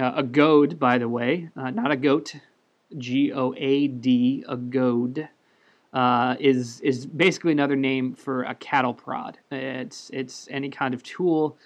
Uh, 0.00 0.12
a 0.16 0.22
goad, 0.22 0.78
by 0.78 0.96
the 0.96 1.08
way, 1.08 1.50
uh, 1.54 1.70
not 1.70 1.90
a 1.90 1.96
goat, 1.96 2.34
G 2.96 3.32
O 3.34 3.52
A 3.58 3.86
D, 3.86 4.44
a 4.48 4.56
goad. 4.56 5.28
Uh, 5.92 6.36
is 6.38 6.80
is 6.80 7.06
basically 7.06 7.52
another 7.52 7.76
name 7.76 8.14
for 8.14 8.44
a 8.44 8.54
cattle 8.54 8.94
prod. 8.94 9.38
It's 9.50 10.10
it's 10.12 10.46
any 10.50 10.70
kind 10.70 10.94
of 10.94 11.02
tool 11.02 11.56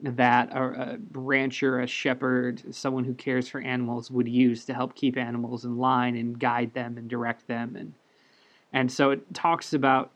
that 0.00 0.52
a, 0.52 0.94
a, 0.94 0.98
rancher, 1.12 1.80
a 1.80 1.86
shepherd, 1.86 2.62
someone 2.74 3.04
who 3.04 3.14
cares 3.14 3.48
for 3.48 3.60
animals 3.60 4.10
would 4.10 4.28
use 4.28 4.64
to 4.66 4.74
help 4.74 4.94
keep 4.94 5.16
animals 5.16 5.64
in 5.64 5.78
line 5.78 6.16
and 6.16 6.38
guide 6.38 6.74
them 6.74 6.98
and 6.98 7.08
direct 7.08 7.46
them. 7.46 7.76
And 7.76 7.94
and 8.72 8.92
so 8.92 9.10
it 9.10 9.32
talks 9.34 9.72
about 9.72 10.10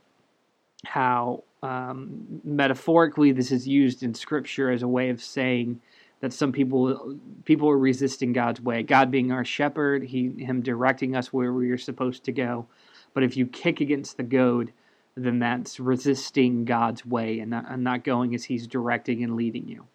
how 0.84 1.44
um, 1.62 2.40
metaphorically 2.44 3.32
this 3.32 3.52
is 3.52 3.66
used 3.66 4.02
in 4.02 4.14
Scripture 4.14 4.70
as 4.70 4.82
a 4.82 4.88
way 4.88 5.10
of 5.10 5.22
saying 5.22 5.80
that 6.20 6.32
some 6.32 6.52
people 6.52 7.18
people 7.44 7.68
are 7.68 7.78
resisting 7.78 8.32
God's 8.32 8.60
way. 8.60 8.82
God 8.82 9.10
being 9.10 9.32
our 9.32 9.44
shepherd, 9.44 10.04
he 10.04 10.28
him 10.38 10.62
directing 10.62 11.16
us 11.16 11.32
where 11.32 11.52
we 11.52 11.70
are 11.70 11.78
supposed 11.78 12.24
to 12.24 12.32
go. 12.32 12.66
But 13.14 13.24
if 13.24 13.36
you 13.36 13.46
kick 13.46 13.80
against 13.80 14.16
the 14.16 14.22
goad, 14.22 14.72
then 15.16 15.38
that's 15.38 15.80
resisting 15.80 16.64
God's 16.64 17.04
way 17.04 17.40
and 17.40 17.50
not, 17.50 17.66
and 17.68 17.82
not 17.82 18.04
going 18.04 18.34
as 18.34 18.44
He's 18.44 18.66
directing 18.66 19.22
and 19.22 19.36
leading 19.36 19.68
you. 19.68 19.86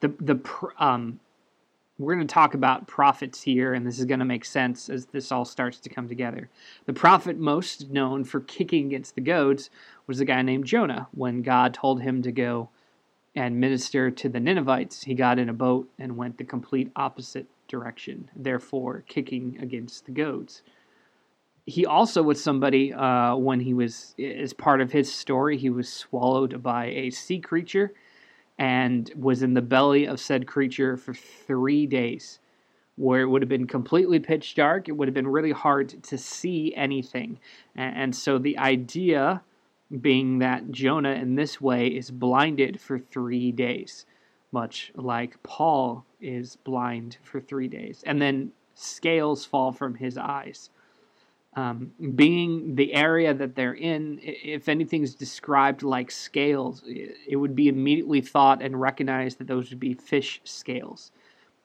The 0.00 0.08
the 0.20 0.40
um, 0.78 1.20
we're 1.98 2.14
going 2.14 2.26
to 2.26 2.32
talk 2.32 2.54
about 2.54 2.86
prophets 2.86 3.42
here, 3.42 3.74
and 3.74 3.84
this 3.84 3.98
is 3.98 4.04
going 4.04 4.20
to 4.20 4.24
make 4.24 4.44
sense 4.44 4.88
as 4.88 5.06
this 5.06 5.32
all 5.32 5.44
starts 5.44 5.80
to 5.80 5.88
come 5.88 6.06
together. 6.06 6.48
The 6.86 6.92
prophet 6.92 7.38
most 7.38 7.90
known 7.90 8.22
for 8.22 8.40
kicking 8.40 8.86
against 8.86 9.16
the 9.16 9.20
goads 9.20 9.68
was 10.08 10.18
a 10.20 10.24
guy 10.24 10.42
named 10.42 10.64
Jonah. 10.64 11.06
When 11.12 11.42
God 11.42 11.74
told 11.74 12.02
him 12.02 12.22
to 12.22 12.32
go 12.32 12.70
and 13.36 13.60
minister 13.60 14.10
to 14.10 14.28
the 14.28 14.40
Ninevites, 14.40 15.04
he 15.04 15.14
got 15.14 15.38
in 15.38 15.48
a 15.48 15.52
boat 15.52 15.88
and 15.98 16.16
went 16.16 16.38
the 16.38 16.44
complete 16.44 16.90
opposite 16.96 17.46
direction, 17.68 18.30
therefore 18.34 19.04
kicking 19.06 19.58
against 19.60 20.06
the 20.06 20.10
goads. 20.10 20.62
He 21.66 21.84
also 21.84 22.22
was 22.22 22.42
somebody 22.42 22.94
uh, 22.94 23.36
when 23.36 23.60
he 23.60 23.74
was 23.74 24.14
as 24.18 24.54
part 24.54 24.80
of 24.80 24.90
his 24.90 25.12
story 25.12 25.58
he 25.58 25.68
was 25.68 25.92
swallowed 25.92 26.62
by 26.62 26.86
a 26.86 27.10
sea 27.10 27.38
creature 27.38 27.92
and 28.58 29.12
was 29.14 29.42
in 29.42 29.52
the 29.52 29.62
belly 29.62 30.06
of 30.06 30.18
said 30.18 30.46
creature 30.46 30.96
for 30.96 31.12
three 31.12 31.86
days 31.86 32.40
where 32.96 33.20
it 33.20 33.26
would 33.26 33.42
have 33.42 33.48
been 33.48 33.66
completely 33.66 34.18
pitch 34.18 34.54
dark. 34.54 34.88
It 34.88 34.92
would 34.92 35.06
have 35.06 35.14
been 35.14 35.28
really 35.28 35.52
hard 35.52 36.02
to 36.02 36.18
see 36.18 36.74
anything. 36.74 37.38
And 37.76 38.16
so 38.16 38.38
the 38.38 38.58
idea 38.58 39.42
being 40.00 40.38
that 40.38 40.70
jonah 40.70 41.12
in 41.12 41.34
this 41.34 41.60
way 41.60 41.86
is 41.88 42.10
blinded 42.10 42.80
for 42.80 42.98
three 42.98 43.52
days 43.52 44.06
much 44.52 44.92
like 44.94 45.42
paul 45.42 46.04
is 46.20 46.56
blind 46.56 47.16
for 47.22 47.40
three 47.40 47.68
days 47.68 48.02
and 48.06 48.20
then 48.20 48.50
scales 48.74 49.44
fall 49.44 49.72
from 49.72 49.94
his 49.94 50.16
eyes 50.18 50.70
um, 51.58 51.90
being 52.14 52.76
the 52.76 52.94
area 52.94 53.34
that 53.34 53.56
they're 53.56 53.74
in, 53.74 54.20
if 54.22 54.68
anything's 54.68 55.14
described 55.14 55.82
like 55.82 56.08
scales, 56.08 56.84
it 56.86 57.34
would 57.34 57.56
be 57.56 57.66
immediately 57.66 58.20
thought 58.20 58.62
and 58.62 58.80
recognized 58.80 59.38
that 59.38 59.48
those 59.48 59.70
would 59.70 59.80
be 59.80 59.94
fish 59.94 60.40
scales. 60.44 61.10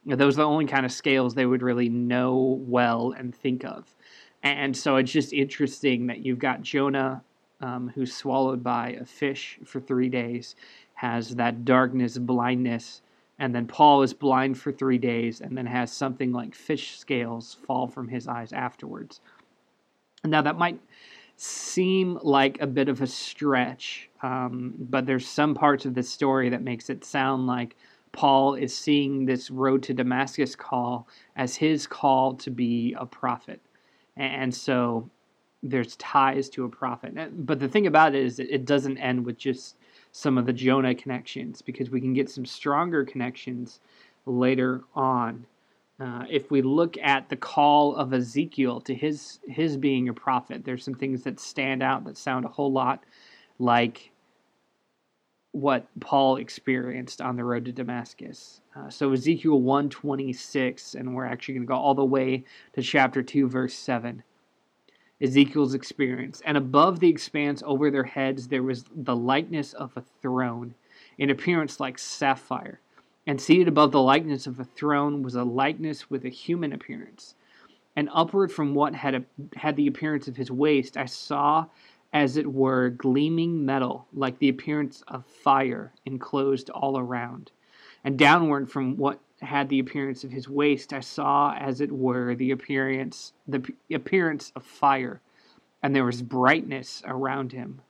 Those 0.04 0.36
are 0.36 0.42
the 0.42 0.48
only 0.48 0.66
kind 0.66 0.86
of 0.86 0.92
scales 0.92 1.36
they 1.36 1.46
would 1.46 1.62
really 1.62 1.90
know 1.90 2.60
well 2.62 3.12
and 3.12 3.36
think 3.36 3.64
of. 3.64 3.94
And 4.42 4.76
so 4.76 4.96
it's 4.96 5.12
just 5.12 5.32
interesting 5.32 6.08
that 6.08 6.26
you've 6.26 6.40
got 6.40 6.64
Jonah, 6.64 7.22
um, 7.64 7.92
who's 7.96 8.14
swallowed 8.14 8.62
by 8.62 8.90
a 9.00 9.06
fish 9.06 9.58
for 9.64 9.80
three 9.80 10.10
days, 10.10 10.56
has 10.96 11.36
that 11.36 11.64
darkness, 11.64 12.18
blindness, 12.18 13.02
and 13.40 13.56
then 13.56 13.66
Paul 13.66 14.04
is 14.04 14.14
blind 14.14 14.58
for 14.58 14.72
three 14.72 14.98
days 14.98 15.42
and 15.42 15.58
then 15.58 15.66
has 15.66 15.92
something 15.92 16.32
like 16.32 16.54
fish 16.54 17.00
scales 17.00 17.58
fall 17.66 17.88
from 17.88 18.08
his 18.10 18.28
eyes 18.28 18.52
afterwards. 18.54 19.22
Now, 20.26 20.42
that 20.42 20.58
might 20.58 20.80
seem 21.38 22.20
like 22.22 22.62
a 22.62 22.68
bit 22.68 22.90
of 22.90 23.02
a 23.02 23.08
stretch, 23.08 24.10
um, 24.22 24.76
but 24.78 25.06
there's 25.06 25.28
some 25.28 25.56
parts 25.56 25.86
of 25.86 25.96
this 25.96 26.10
story 26.10 26.50
that 26.50 26.62
makes 26.62 26.90
it 26.90 27.04
sound 27.04 27.48
like 27.48 27.76
Paul 28.12 28.56
is 28.56 28.78
seeing 28.78 29.26
this 29.26 29.50
road 29.50 29.82
to 29.84 29.94
Damascus 29.94 30.56
call 30.56 31.08
as 31.36 31.56
his 31.56 31.88
call 31.88 32.36
to 32.36 32.52
be 32.52 32.94
a 33.00 33.06
prophet. 33.06 33.60
And 34.16 34.54
so 34.54 35.10
there's 35.64 35.96
ties 35.96 36.50
to 36.50 36.66
a 36.66 36.70
prophet. 36.70 37.16
But 37.46 37.60
the 37.60 37.70
thing 37.70 37.88
about 37.88 38.14
it 38.14 38.24
is 38.24 38.40
it 38.40 38.66
doesn't 38.66 38.98
end 38.98 39.26
with 39.26 39.38
just 39.38 39.78
some 40.12 40.38
of 40.38 40.46
the 40.46 40.54
Jonah 40.54 40.94
connections 40.94 41.62
because 41.62 41.90
we 41.90 42.02
can 42.02 42.14
get 42.14 42.30
some 42.30 42.46
stronger 42.46 43.06
connections 43.06 43.80
later 44.26 44.84
on. 44.94 45.46
Uh, 46.00 46.26
if 46.30 46.52
we 46.52 46.62
look 46.62 46.98
at 46.98 47.30
the 47.30 47.36
call 47.36 47.96
of 47.96 48.14
Ezekiel 48.14 48.82
to 48.82 48.94
his 48.94 49.40
his 49.48 49.78
being 49.78 50.10
a 50.10 50.14
prophet, 50.14 50.66
there's 50.66 50.84
some 50.84 50.96
things 50.96 51.24
that 51.24 51.40
stand 51.40 51.82
out 51.82 52.04
that 52.04 52.18
sound 52.18 52.46
a 52.46 52.50
whole 52.50 52.72
lot 52.72 53.04
like 53.58 54.12
what 55.54 55.88
Paul 56.00 56.38
experienced 56.38 57.22
on 57.22 57.36
the 57.36 57.44
road 57.44 57.66
to 57.66 57.72
Damascus. 57.72 58.60
Uh, 58.76 58.90
so 58.90 59.14
Ezekiel 59.14 59.62
126, 59.62 60.96
and 60.96 61.16
we're 61.16 61.26
actually 61.26 61.54
going 61.54 61.68
to 61.68 61.68
go 61.68 61.76
all 61.76 61.94
the 61.94 62.04
way 62.04 62.44
to 62.74 62.82
chapter 62.82 63.22
2, 63.22 63.48
verse 63.48 63.76
7. 63.76 64.24
Ezekiel's 65.24 65.74
experience. 65.74 66.42
And 66.46 66.58
above 66.58 67.00
the 67.00 67.10
expanse 67.10 67.64
over 67.66 67.90
their 67.90 68.04
heads 68.04 68.50
there 68.50 68.62
was 68.62 68.84
the 68.94 69.16
likeness 69.16 69.74
of 69.74 69.96
a 69.96 70.04
throne, 70.22 70.76
in 71.18 71.30
appearance 71.30 71.80
like 71.80 71.98
sapphire. 71.98 72.82
And 73.26 73.40
seated 73.40 73.70
above 73.70 73.94
the 73.94 74.02
likeness 74.02 74.48
of 74.48 74.60
a 74.60 74.66
throne 74.66 75.24
was 75.24 75.36
a 75.36 75.44
likeness 75.44 76.10
with 76.10 76.26
a 76.26 76.30
human 76.30 76.74
appearance. 76.74 77.36
And 77.96 78.10
upward 78.12 78.52
from 78.52 78.74
what 78.74 78.96
had, 78.96 79.16
a, 79.16 79.24
had 79.56 79.78
the 79.78 79.88
appearance 79.88 80.28
of 80.28 80.36
his 80.36 80.52
waist, 80.52 80.98
I 80.98 81.06
saw 81.06 81.68
as 82.12 82.38
it 82.38 82.52
were 82.52 82.90
gleaming 82.90 83.66
metal, 83.66 84.08
like 84.14 84.38
the 84.40 84.50
appearance 84.50 85.04
of 85.08 85.26
fire 85.26 85.94
enclosed 86.06 86.70
all 86.72 86.98
around. 86.98 87.52
And 88.04 88.20
downward 88.20 88.70
from 88.70 88.98
what 88.98 89.20
had 89.44 89.70
the 89.70 89.80
appearance 89.80 90.24
of 90.24 90.32
his 90.32 90.50
waist, 90.50 90.94
I 90.94 91.00
saw 91.00 91.54
as 91.54 91.82
it 91.82 91.92
were 91.92 92.36
the 92.36 92.52
appearance 92.52 93.34
the 93.48 93.64
appearance 93.92 94.52
of 94.56 94.64
fire, 94.64 95.22
and 95.82 95.96
there 95.96 96.06
was 96.06 96.22
brightness 96.22 97.02
around 97.06 97.52
him. 97.52 97.82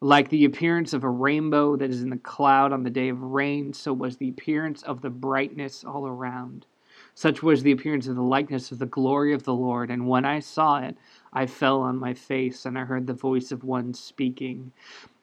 Like 0.00 0.30
the 0.30 0.44
appearance 0.44 0.92
of 0.92 1.04
a 1.04 1.10
rainbow 1.10 1.76
that 1.76 1.90
is 1.90 2.02
in 2.02 2.10
the 2.10 2.16
cloud 2.16 2.72
on 2.72 2.84
the 2.84 2.90
day 2.90 3.08
of 3.08 3.22
rain, 3.22 3.72
so 3.72 3.92
was 3.92 4.16
the 4.16 4.30
appearance 4.30 4.82
of 4.82 5.02
the 5.02 5.10
brightness 5.10 5.84
all 5.84 6.06
around. 6.06 6.64
Such 7.14 7.42
was 7.42 7.62
the 7.62 7.72
appearance 7.72 8.06
of 8.06 8.16
the 8.16 8.22
likeness 8.22 8.72
of 8.72 8.78
the 8.78 8.86
glory 8.86 9.34
of 9.34 9.42
the 9.42 9.54
Lord. 9.54 9.90
And 9.90 10.08
when 10.08 10.24
I 10.24 10.38
saw 10.40 10.78
it, 10.78 10.96
I 11.32 11.46
fell 11.46 11.82
on 11.82 11.98
my 11.98 12.14
face, 12.14 12.64
and 12.64 12.78
I 12.78 12.84
heard 12.84 13.06
the 13.06 13.12
voice 13.12 13.52
of 13.52 13.64
one 13.64 13.92
speaking. 13.92 14.72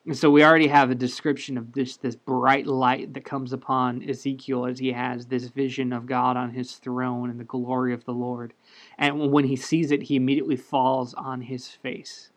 And 0.08 0.18
so 0.18 0.32
we 0.32 0.42
already 0.42 0.68
have 0.68 0.90
a 0.90 0.96
description 0.96 1.58
of 1.58 1.74
this 1.74 1.98
this 1.98 2.16
bright 2.16 2.66
light 2.66 3.14
that 3.14 3.26
comes 3.26 3.52
upon 3.52 4.10
Ezekiel 4.10 4.66
as 4.66 4.80
he 4.80 4.94
has 4.94 5.26
this 5.26 5.48
vision 5.48 5.92
of 5.92 6.06
God 6.06 6.38
on 6.38 6.52
his 6.52 6.78
throne 6.78 7.30
and 7.30 7.38
the 7.38 7.44
glory 7.44 7.94
of 7.94 8.06
the 8.06 8.14
Lord. 8.14 8.54
And 8.98 9.34
when 9.34 9.44
he 9.44 9.58
sees 9.58 9.92
it, 9.92 10.04
he 10.04 10.16
immediately 10.16 10.56
falls 10.56 11.14
on 11.14 11.42
his 11.42 11.68
face. 11.68 12.32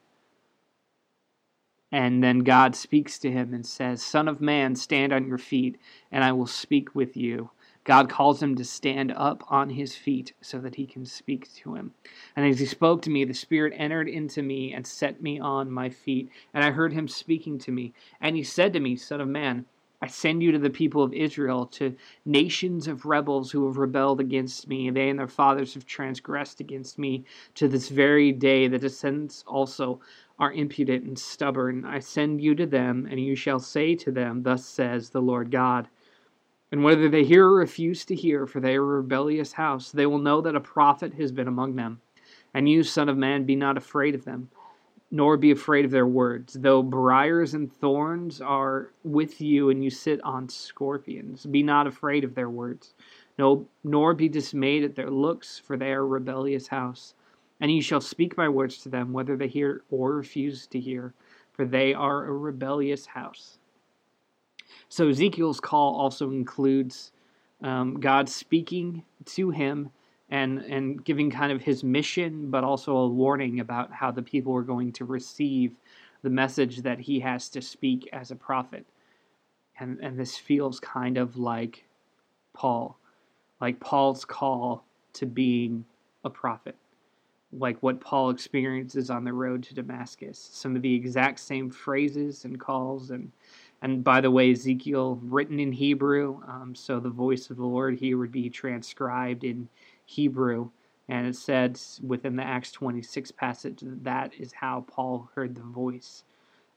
And 1.92 2.24
then 2.24 2.40
God 2.40 2.74
speaks 2.74 3.20
to 3.20 3.30
him 3.30 3.54
and 3.54 3.64
says, 3.64 4.02
Son 4.02 4.26
of 4.26 4.40
man, 4.40 4.74
stand 4.74 5.12
on 5.12 5.28
your 5.28 5.38
feet, 5.38 5.78
and 6.10 6.24
I 6.24 6.32
will 6.32 6.48
speak 6.48 6.96
with 6.96 7.16
you. 7.16 7.50
God 7.84 8.10
calls 8.10 8.42
him 8.42 8.56
to 8.56 8.64
stand 8.64 9.12
up 9.12 9.42
on 9.48 9.70
his 9.70 9.96
feet 9.96 10.34
so 10.42 10.58
that 10.58 10.74
he 10.74 10.86
can 10.86 11.06
speak 11.06 11.52
to 11.56 11.74
him. 11.74 11.94
And 12.36 12.46
as 12.46 12.58
he 12.58 12.66
spoke 12.66 13.00
to 13.02 13.10
me, 13.10 13.24
the 13.24 13.32
Spirit 13.32 13.72
entered 13.76 14.08
into 14.08 14.42
me 14.42 14.72
and 14.72 14.86
set 14.86 15.22
me 15.22 15.40
on 15.40 15.70
my 15.70 15.88
feet. 15.88 16.28
And 16.52 16.62
I 16.62 16.72
heard 16.72 16.92
him 16.92 17.08
speaking 17.08 17.58
to 17.60 17.72
me. 17.72 17.94
And 18.20 18.36
he 18.36 18.42
said 18.42 18.74
to 18.74 18.80
me, 18.80 18.96
Son 18.96 19.20
of 19.20 19.28
man, 19.28 19.64
I 20.02 20.06
send 20.06 20.42
you 20.42 20.50
to 20.52 20.58
the 20.58 20.70
people 20.70 21.02
of 21.02 21.12
Israel, 21.12 21.66
to 21.66 21.94
nations 22.24 22.86
of 22.86 23.04
rebels 23.04 23.50
who 23.50 23.66
have 23.66 23.76
rebelled 23.76 24.20
against 24.20 24.66
me. 24.66 24.88
They 24.90 25.10
and 25.10 25.18
their 25.18 25.28
fathers 25.28 25.74
have 25.74 25.84
transgressed 25.84 26.60
against 26.60 26.98
me. 26.98 27.24
To 27.56 27.68
this 27.68 27.88
very 27.88 28.32
day, 28.32 28.66
the 28.66 28.78
descendants 28.78 29.44
also 29.46 30.00
are 30.38 30.52
impudent 30.52 31.04
and 31.04 31.18
stubborn. 31.18 31.84
I 31.84 31.98
send 31.98 32.40
you 32.40 32.54
to 32.54 32.66
them, 32.66 33.06
and 33.10 33.20
you 33.20 33.36
shall 33.36 33.58
say 33.58 33.94
to 33.96 34.10
them, 34.10 34.42
Thus 34.42 34.64
says 34.64 35.10
the 35.10 35.20
Lord 35.20 35.50
God. 35.50 35.88
And 36.72 36.84
whether 36.84 37.08
they 37.08 37.24
hear 37.24 37.46
or 37.46 37.54
refuse 37.54 38.04
to 38.04 38.14
hear, 38.14 38.46
for 38.46 38.60
they 38.60 38.76
are 38.76 38.82
a 38.82 38.96
rebellious 39.02 39.52
house, 39.52 39.90
they 39.90 40.06
will 40.06 40.18
know 40.18 40.40
that 40.40 40.54
a 40.54 40.60
prophet 40.60 41.14
has 41.14 41.32
been 41.32 41.48
among 41.48 41.74
them. 41.74 42.00
And 42.54 42.68
you, 42.68 42.84
Son 42.84 43.08
of 43.08 43.16
Man, 43.16 43.44
be 43.44 43.56
not 43.56 43.76
afraid 43.76 44.14
of 44.14 44.24
them, 44.24 44.50
nor 45.10 45.36
be 45.36 45.50
afraid 45.50 45.84
of 45.84 45.90
their 45.90 46.06
words. 46.06 46.54
Though 46.54 46.82
briars 46.82 47.54
and 47.54 47.72
thorns 47.72 48.40
are 48.40 48.92
with 49.02 49.40
you, 49.40 49.70
and 49.70 49.82
you 49.82 49.90
sit 49.90 50.20
on 50.22 50.48
scorpions, 50.48 51.46
be 51.46 51.62
not 51.62 51.86
afraid 51.86 52.22
of 52.22 52.34
their 52.34 52.50
words, 52.50 52.94
no, 53.36 53.66
nor 53.82 54.14
be 54.14 54.28
dismayed 54.28 54.84
at 54.84 54.94
their 54.94 55.10
looks, 55.10 55.58
for 55.58 55.76
they 55.76 55.92
are 55.92 56.02
a 56.02 56.06
rebellious 56.06 56.68
house. 56.68 57.14
And 57.60 57.72
you 57.72 57.82
shall 57.82 58.00
speak 58.00 58.36
my 58.36 58.48
words 58.48 58.78
to 58.78 58.88
them, 58.88 59.12
whether 59.12 59.36
they 59.36 59.48
hear 59.48 59.82
or 59.90 60.14
refuse 60.14 60.66
to 60.68 60.80
hear, 60.80 61.14
for 61.52 61.64
they 61.64 61.94
are 61.94 62.24
a 62.24 62.32
rebellious 62.32 63.06
house. 63.06 63.59
So 64.88 65.08
Ezekiel's 65.08 65.60
call 65.60 65.94
also 65.94 66.30
includes 66.30 67.12
um, 67.62 68.00
God 68.00 68.28
speaking 68.28 69.04
to 69.26 69.50
him 69.50 69.90
and 70.30 70.58
and 70.60 71.04
giving 71.04 71.30
kind 71.30 71.52
of 71.52 71.62
his 71.62 71.82
mission, 71.82 72.50
but 72.50 72.64
also 72.64 72.96
a 72.96 73.08
warning 73.08 73.60
about 73.60 73.92
how 73.92 74.10
the 74.10 74.22
people 74.22 74.54
are 74.54 74.62
going 74.62 74.92
to 74.92 75.04
receive 75.04 75.74
the 76.22 76.30
message 76.30 76.78
that 76.82 77.00
he 77.00 77.20
has 77.20 77.48
to 77.50 77.60
speak 77.60 78.08
as 78.12 78.30
a 78.30 78.36
prophet. 78.36 78.86
And 79.78 79.98
and 80.00 80.18
this 80.18 80.36
feels 80.36 80.78
kind 80.80 81.18
of 81.18 81.36
like 81.36 81.84
Paul, 82.52 82.98
like 83.60 83.80
Paul's 83.80 84.24
call 84.24 84.84
to 85.14 85.26
being 85.26 85.84
a 86.24 86.30
prophet, 86.30 86.76
like 87.52 87.82
what 87.82 88.00
Paul 88.00 88.30
experiences 88.30 89.10
on 89.10 89.24
the 89.24 89.32
road 89.32 89.62
to 89.64 89.74
Damascus. 89.74 90.38
Some 90.52 90.76
of 90.76 90.82
the 90.82 90.94
exact 90.94 91.40
same 91.40 91.70
phrases 91.70 92.44
and 92.44 92.60
calls 92.60 93.10
and 93.10 93.32
and 93.82 94.04
by 94.04 94.20
the 94.20 94.30
way, 94.30 94.50
Ezekiel 94.52 95.18
written 95.22 95.58
in 95.58 95.72
Hebrew, 95.72 96.42
um, 96.46 96.74
so 96.74 97.00
the 97.00 97.08
voice 97.08 97.48
of 97.48 97.56
the 97.56 97.64
Lord 97.64 97.98
here 97.98 98.18
would 98.18 98.32
be 98.32 98.50
transcribed 98.50 99.42
in 99.42 99.68
Hebrew. 100.04 100.70
And 101.08 101.26
it 101.26 101.34
said 101.34 101.80
within 102.06 102.36
the 102.36 102.44
Acts 102.44 102.72
26 102.72 103.32
passage 103.32 103.80
that 103.80 104.04
that 104.04 104.34
is 104.38 104.52
how 104.52 104.84
Paul 104.86 105.30
heard 105.34 105.54
the 105.54 105.62
voice 105.62 106.24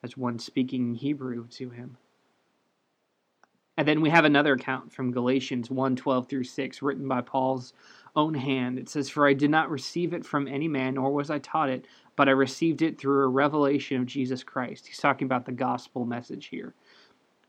as 0.02 0.18
one 0.18 0.40
speaking 0.40 0.96
Hebrew 0.96 1.48
to 1.50 1.70
him. 1.70 1.98
And 3.78 3.88
then 3.88 4.02
we 4.02 4.10
have 4.10 4.26
another 4.26 4.54
account 4.54 4.94
from 4.94 5.12
Galatians 5.12 5.70
1 5.70 5.96
12 5.96 6.30
through 6.30 6.44
6, 6.44 6.82
written 6.82 7.08
by 7.08 7.22
Paul's 7.22 7.74
own 8.16 8.36
hand. 8.36 8.78
It 8.78 8.88
says, 8.88 9.10
For 9.10 9.28
I 9.28 9.34
did 9.34 9.50
not 9.50 9.72
receive 9.72 10.14
it 10.14 10.26
from 10.26 10.48
any 10.48 10.68
man, 10.68 10.94
nor 10.94 11.12
was 11.12 11.32
I 11.32 11.40
taught 11.40 11.70
it, 11.70 11.88
but 12.16 12.30
I 12.30 12.34
received 12.34 12.84
it 12.84 13.00
through 13.00 13.24
a 13.24 13.28
revelation 13.28 14.00
of 14.00 14.06
Jesus 14.06 14.44
Christ. 14.44 14.88
He's 14.88 15.00
talking 15.00 15.26
about 15.26 15.46
the 15.46 15.52
gospel 15.52 16.06
message 16.06 16.48
here. 16.48 16.76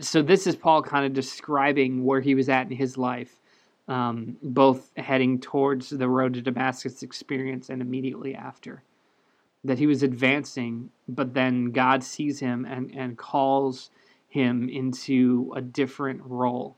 so 0.00 0.22
this 0.22 0.46
is 0.46 0.56
Paul 0.56 0.82
kind 0.82 1.06
of 1.06 1.12
describing 1.12 2.04
where 2.04 2.20
he 2.20 2.34
was 2.34 2.48
at 2.48 2.70
in 2.70 2.76
his 2.76 2.98
life, 2.98 3.40
um, 3.88 4.36
both 4.42 4.90
heading 4.96 5.40
towards 5.40 5.90
the 5.90 6.08
road 6.08 6.34
to 6.34 6.42
Damascus 6.42 7.02
experience 7.02 7.70
and 7.70 7.80
immediately 7.80 8.34
after. 8.34 8.82
That 9.64 9.78
he 9.78 9.86
was 9.86 10.02
advancing, 10.02 10.90
but 11.08 11.34
then 11.34 11.70
God 11.70 12.02
sees 12.02 12.40
him 12.40 12.64
and, 12.64 12.90
and 12.94 13.16
calls 13.16 13.90
him 14.28 14.68
into 14.68 15.52
a 15.56 15.60
different 15.60 16.22
role, 16.24 16.76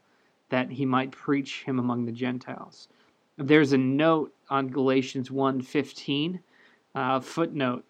that 0.49 0.71
he 0.71 0.87
might 0.87 1.11
preach 1.13 1.65
him 1.65 1.79
among 1.79 2.07
the 2.07 2.13
Gentiles. 2.13 2.89
there's 3.37 3.73
a 3.73 3.79
note 3.79 4.33
on 4.51 4.69
Galatians 4.69 5.31
1:15 5.31 6.41
uh, 6.95 7.21
footnote 7.21 7.85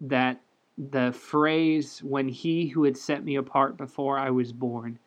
that 0.00 0.40
the 0.78 1.12
phrase 1.12 2.00
when 2.02 2.28
he 2.28 2.68
who 2.68 2.84
had 2.84 2.96
set 2.96 3.24
me 3.24 3.36
apart 3.36 3.76
before 3.76 4.18
I 4.18 4.30
was 4.30 4.52
born 4.52 4.98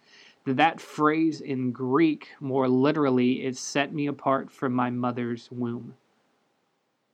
that 0.46 0.82
phrase 0.82 1.42
in 1.42 1.72
Greek 1.72 2.30
more 2.40 2.68
literally 2.68 3.46
is 3.46 3.60
set 3.60 3.94
me 3.94 4.08
apart 4.08 4.52
from 4.52 4.74
my 4.74 4.90
mother's 4.90 5.52
womb. 5.52 5.96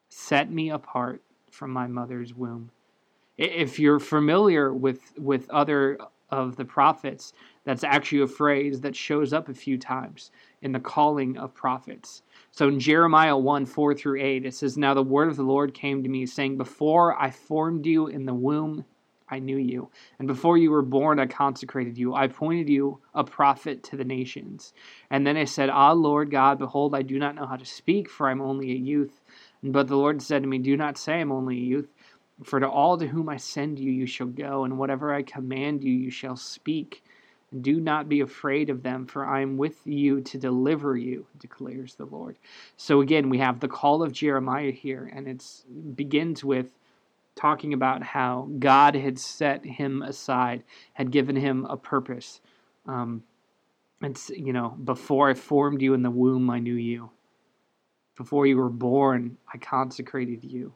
Set 0.10 0.52
me 0.52 0.70
apart 0.70 1.22
from 1.52 1.72
my 1.72 1.88
mother's 1.88 2.34
womb. 2.34 2.72
If 3.38 3.80
you're 3.80 4.00
familiar 4.00 4.74
with 4.74 5.14
with 5.18 5.50
other 5.50 6.00
of 6.30 6.56
the 6.56 6.66
prophets 6.66 7.34
that's 7.68 7.84
actually 7.84 8.22
a 8.22 8.28
phrase 8.28 8.82
that 8.82 8.96
shows 8.96 9.34
up 9.34 9.50
a 9.50 9.54
few 9.54 9.78
times 9.78 10.32
in 10.64 10.72
the 10.72 10.80
calling 10.80 11.38
of 11.38 11.54
prophets 11.54 12.24
so 12.58 12.70
in 12.70 12.80
Jeremiah 12.80 13.38
1 13.38 13.68
4 13.68 13.94
through 13.94 14.20
8, 14.20 14.46
it 14.46 14.54
says, 14.56 14.78
Now 14.80 14.96
the 14.96 15.04
word 15.04 15.28
of 15.30 15.36
the 15.36 15.44
Lord 15.44 15.76
came 15.76 16.02
to 16.02 16.10
me, 16.10 16.26
saying, 16.26 16.58
Before 16.58 17.20
I 17.22 17.30
formed 17.30 17.86
you 17.86 18.08
in 18.08 18.26
the 18.26 18.34
womb, 18.34 18.86
I 19.30 19.40
knew 19.40 19.58
you. 19.58 19.92
And 20.18 20.28
before 20.28 20.58
you 20.58 20.72
were 20.72 20.82
born, 20.82 21.20
I 21.20 21.28
consecrated 21.28 22.00
you. 22.00 22.16
I 22.16 22.24
appointed 22.26 22.70
you 22.70 23.00
a 23.14 23.24
prophet 23.24 23.84
to 23.84 23.98
the 23.98 24.06
nations. 24.06 24.74
And 25.12 25.28
then 25.28 25.38
I 25.38 25.44
said, 25.44 25.70
Ah, 25.70 25.92
Lord 25.92 26.32
God, 26.32 26.58
behold, 26.58 26.96
I 26.96 27.04
do 27.04 27.20
not 27.20 27.36
know 27.36 27.46
how 27.46 27.58
to 27.58 27.66
speak, 27.66 28.10
for 28.10 28.28
I'm 28.30 28.42
only 28.42 28.72
a 28.72 28.76
youth. 28.76 29.22
But 29.62 29.88
the 29.88 29.98
Lord 29.98 30.22
said 30.22 30.42
to 30.42 30.48
me, 30.48 30.58
Do 30.58 30.78
not 30.78 30.98
say 30.98 31.22
I'm 31.22 31.32
only 31.32 31.58
a 31.58 31.62
youth. 31.62 31.94
For 32.44 32.60
to 32.60 32.68
all 32.68 32.98
to 32.98 33.08
whom 33.08 33.30
I 33.30 33.38
send 33.38 33.78
you, 33.78 33.92
you 33.92 34.08
shall 34.08 34.28
go, 34.28 34.64
and 34.64 34.80
whatever 34.80 35.14
I 35.14 35.24
command 35.24 35.84
you, 35.84 35.92
you 35.94 36.10
shall 36.12 36.38
speak. 36.38 37.04
Do 37.62 37.80
not 37.80 38.10
be 38.10 38.20
afraid 38.20 38.70
of 38.70 38.84
them, 38.84 39.06
for 39.06 39.26
I 39.26 39.42
am 39.42 39.56
with 39.56 39.88
you 39.88 40.20
to 40.22 40.38
deliver 40.38 40.98
you, 40.98 41.28
declares 41.40 41.96
the 41.96 42.06
Lord. 42.06 42.38
So 42.76 43.00
again, 43.00 43.30
we 43.30 43.38
have 43.38 43.62
the 43.62 43.70
call 43.70 44.04
of 44.04 44.12
Jeremiah 44.12 44.72
here, 44.72 45.10
and 45.16 45.28
it 45.28 45.44
begins 45.96 46.44
with 46.44 46.78
talking 47.36 47.72
about 47.74 48.04
how 48.04 48.50
God 48.60 48.96
had 48.96 49.18
set 49.18 49.64
him 49.64 50.02
aside, 50.02 50.64
had 50.94 51.12
given 51.12 51.38
him 51.38 51.66
a 51.70 51.78
purpose. 51.78 52.42
Um, 52.86 53.24
it's 54.02 54.30
you 54.30 54.52
know, 54.52 54.70
before 54.84 55.30
I 55.30 55.34
formed 55.34 55.82
you 55.82 55.94
in 55.94 56.04
the 56.04 56.12
womb, 56.12 56.50
I 56.50 56.60
knew 56.60 56.76
you. 56.76 57.12
Before 58.18 58.46
you 58.46 58.58
were 58.58 58.70
born, 58.70 59.38
I 59.54 59.58
consecrated 59.58 60.44
you. 60.44 60.74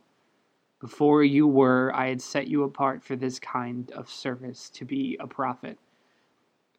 Before 0.79 1.23
you 1.23 1.47
were, 1.47 1.91
I 1.93 2.07
had 2.07 2.21
set 2.21 2.47
you 2.47 2.63
apart 2.63 3.03
for 3.03 3.15
this 3.15 3.39
kind 3.39 3.91
of 3.91 4.09
service 4.09 4.69
to 4.71 4.85
be 4.85 5.17
a 5.19 5.27
prophet. 5.27 5.77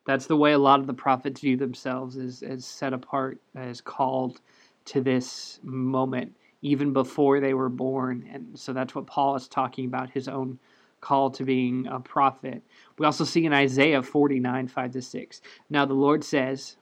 That's 0.04 0.26
the 0.26 0.36
way 0.36 0.52
a 0.52 0.58
lot 0.58 0.80
of 0.80 0.86
the 0.86 0.94
prophets 0.94 1.40
view 1.40 1.56
themselves 1.56 2.16
as, 2.16 2.42
as 2.42 2.64
set 2.64 2.92
apart, 2.92 3.38
as 3.54 3.80
called 3.80 4.40
to 4.86 5.00
this 5.00 5.60
moment, 5.62 6.34
even 6.60 6.92
before 6.92 7.38
they 7.38 7.54
were 7.54 7.68
born. 7.68 8.28
And 8.32 8.58
so 8.58 8.72
that's 8.72 8.94
what 8.94 9.06
Paul 9.06 9.36
is 9.36 9.46
talking 9.46 9.86
about, 9.86 10.10
his 10.10 10.26
own 10.26 10.58
call 11.00 11.30
to 11.30 11.44
being 11.44 11.86
a 11.86 12.00
prophet. 12.00 12.62
We 12.98 13.06
also 13.06 13.24
see 13.24 13.44
in 13.44 13.52
Isaiah 13.52 14.02
49, 14.02 14.68
5 14.68 14.92
to 14.92 15.02
6. 15.02 15.40
Now 15.70 15.84
the 15.84 15.94
Lord 15.94 16.24
says, 16.24 16.76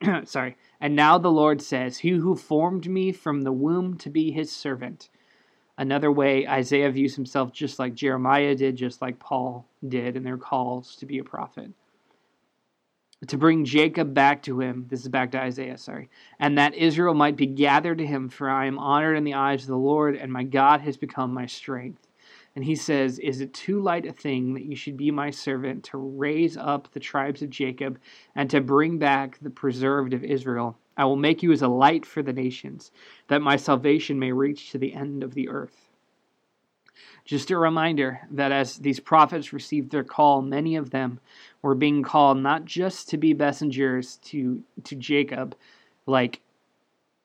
sorry, 0.24 0.56
and 0.80 0.96
now 0.96 1.18
the 1.18 1.30
Lord 1.30 1.62
says, 1.62 1.98
He 1.98 2.10
who 2.10 2.34
formed 2.34 2.88
me 2.88 3.12
from 3.12 3.42
the 3.42 3.52
womb 3.52 3.98
to 3.98 4.10
be 4.10 4.32
his 4.32 4.50
servant. 4.50 5.10
Another 5.78 6.10
way 6.10 6.46
Isaiah 6.46 6.90
views 6.90 7.14
himself 7.14 7.52
just 7.52 7.78
like 7.78 7.94
Jeremiah 7.94 8.54
did, 8.54 8.76
just 8.76 9.00
like 9.02 9.18
Paul 9.18 9.66
did 9.86 10.16
in 10.16 10.24
their 10.24 10.38
calls 10.38 10.96
to 10.96 11.06
be 11.06 11.18
a 11.18 11.24
prophet 11.24 11.70
to 13.26 13.38
bring 13.38 13.64
Jacob 13.64 14.12
back 14.12 14.42
to 14.42 14.60
him. 14.60 14.86
This 14.88 15.00
is 15.00 15.08
back 15.08 15.30
to 15.32 15.40
Isaiah, 15.40 15.78
sorry. 15.78 16.10
And 16.38 16.58
that 16.58 16.74
Israel 16.74 17.14
might 17.14 17.36
be 17.36 17.46
gathered 17.46 17.98
to 17.98 18.06
him, 18.06 18.28
for 18.28 18.50
I 18.50 18.66
am 18.66 18.78
honored 18.78 19.16
in 19.16 19.24
the 19.24 19.34
eyes 19.34 19.62
of 19.62 19.68
the 19.68 19.76
Lord, 19.76 20.16
and 20.16 20.30
my 20.30 20.44
God 20.44 20.82
has 20.82 20.98
become 20.98 21.32
my 21.32 21.46
strength. 21.46 22.06
And 22.54 22.64
he 22.64 22.74
says, 22.74 23.18
Is 23.18 23.40
it 23.40 23.54
too 23.54 23.80
light 23.80 24.06
a 24.06 24.12
thing 24.12 24.54
that 24.54 24.64
you 24.64 24.76
should 24.76 24.96
be 24.96 25.10
my 25.10 25.30
servant 25.30 25.84
to 25.84 25.98
raise 25.98 26.56
up 26.56 26.92
the 26.92 27.00
tribes 27.00 27.40
of 27.42 27.50
Jacob 27.50 27.98
and 28.34 28.50
to 28.50 28.60
bring 28.60 28.98
back 28.98 29.38
the 29.40 29.50
preserved 29.50 30.12
of 30.12 30.22
Israel? 30.22 30.78
I 30.96 31.04
will 31.06 31.16
make 31.16 31.42
you 31.42 31.52
as 31.52 31.62
a 31.62 31.68
light 31.68 32.04
for 32.04 32.22
the 32.22 32.32
nations, 32.32 32.92
that 33.28 33.42
my 33.42 33.56
salvation 33.56 34.18
may 34.18 34.32
reach 34.32 34.70
to 34.70 34.78
the 34.78 34.94
end 34.94 35.22
of 35.22 35.34
the 35.34 35.48
earth. 35.48 35.85
Just 37.24 37.50
a 37.50 37.58
reminder 37.58 38.20
that 38.30 38.52
as 38.52 38.78
these 38.78 39.00
prophets 39.00 39.52
received 39.52 39.90
their 39.90 40.04
call, 40.04 40.42
many 40.42 40.76
of 40.76 40.90
them 40.90 41.20
were 41.62 41.74
being 41.74 42.02
called 42.02 42.38
not 42.38 42.64
just 42.64 43.08
to 43.10 43.16
be 43.16 43.34
messengers 43.34 44.16
to 44.24 44.62
to 44.84 44.94
Jacob, 44.94 45.56
like 46.06 46.40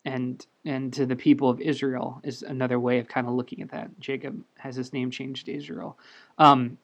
and 0.06 0.46
and 0.66 0.94
to 0.94 1.06
the 1.06 1.16
people 1.16 1.50
of 1.50 1.62
Israel 1.62 2.22
is 2.24 2.44
another 2.44 2.80
way 2.80 3.00
of 3.00 3.08
kind 3.08 3.28
of 3.28 3.34
looking 3.34 3.62
at 3.62 3.72
that. 3.72 4.00
Jacob 4.00 4.44
has 4.58 4.76
his 4.76 4.94
name 4.94 5.12
changed 5.12 5.46
to 5.46 5.56
Israel. 5.56 5.98
Um, 6.38 6.78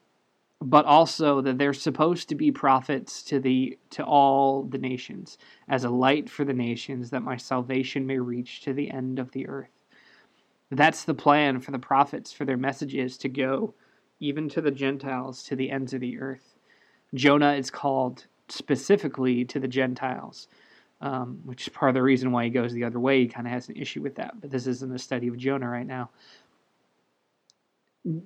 but 0.60 0.86
also 0.86 1.42
that 1.42 1.58
they're 1.58 1.74
supposed 1.74 2.30
to 2.30 2.36
be 2.36 2.52
prophets 2.52 3.22
to 3.24 3.40
the 3.40 3.78
to 3.92 4.04
all 4.04 4.64
the 4.64 4.78
nations 4.78 5.38
as 5.68 5.84
a 5.84 5.90
light 5.90 6.30
for 6.30 6.46
the 6.46 6.54
nations 6.54 7.12
that 7.12 7.22
my 7.22 7.38
salvation 7.38 8.08
may 8.08 8.18
reach 8.18 8.62
to 8.62 8.74
the 8.74 8.90
end 8.90 9.20
of 9.20 9.32
the 9.32 9.48
earth 9.48 9.77
that's 10.72 11.06
the 11.06 11.14
plan 11.14 11.60
for 11.60 11.72
the 11.72 11.80
prophets, 11.80 12.32
for 12.32 12.46
their 12.46 12.58
messages 12.58 13.18
to 13.20 13.30
go 13.30 13.74
even 14.20 14.50
to 14.50 14.62
the 14.62 14.72
Gentiles, 14.72 15.44
to 15.44 15.56
the 15.56 15.70
ends 15.70 15.94
of 15.94 16.02
the 16.02 16.20
earth. 16.20 16.56
Jonah 17.14 17.54
is 17.54 17.70
called 17.70 18.26
specifically 18.50 19.46
to 19.46 19.60
the 19.60 19.68
Gentiles, 19.68 20.48
um, 21.02 21.40
which 21.46 21.68
is 21.68 21.70
part 21.70 21.90
of 21.90 21.96
the 21.96 22.02
reason 22.02 22.32
why 22.32 22.46
he 22.46 22.50
goes 22.50 22.74
the 22.74 22.84
other 22.84 23.00
way. 23.00 23.22
He 23.22 23.28
kind 23.28 23.48
of 23.48 23.54
has 23.54 23.70
an 23.70 23.76
issue 23.76 24.02
with 24.02 24.16
that, 24.16 24.40
but 24.42 24.50
this 24.50 24.68
isn't 24.68 24.94
a 24.94 25.00
study 25.00 25.28
of 25.28 25.38
Jonah 25.38 25.70
right 25.70 25.88
now. 25.88 26.10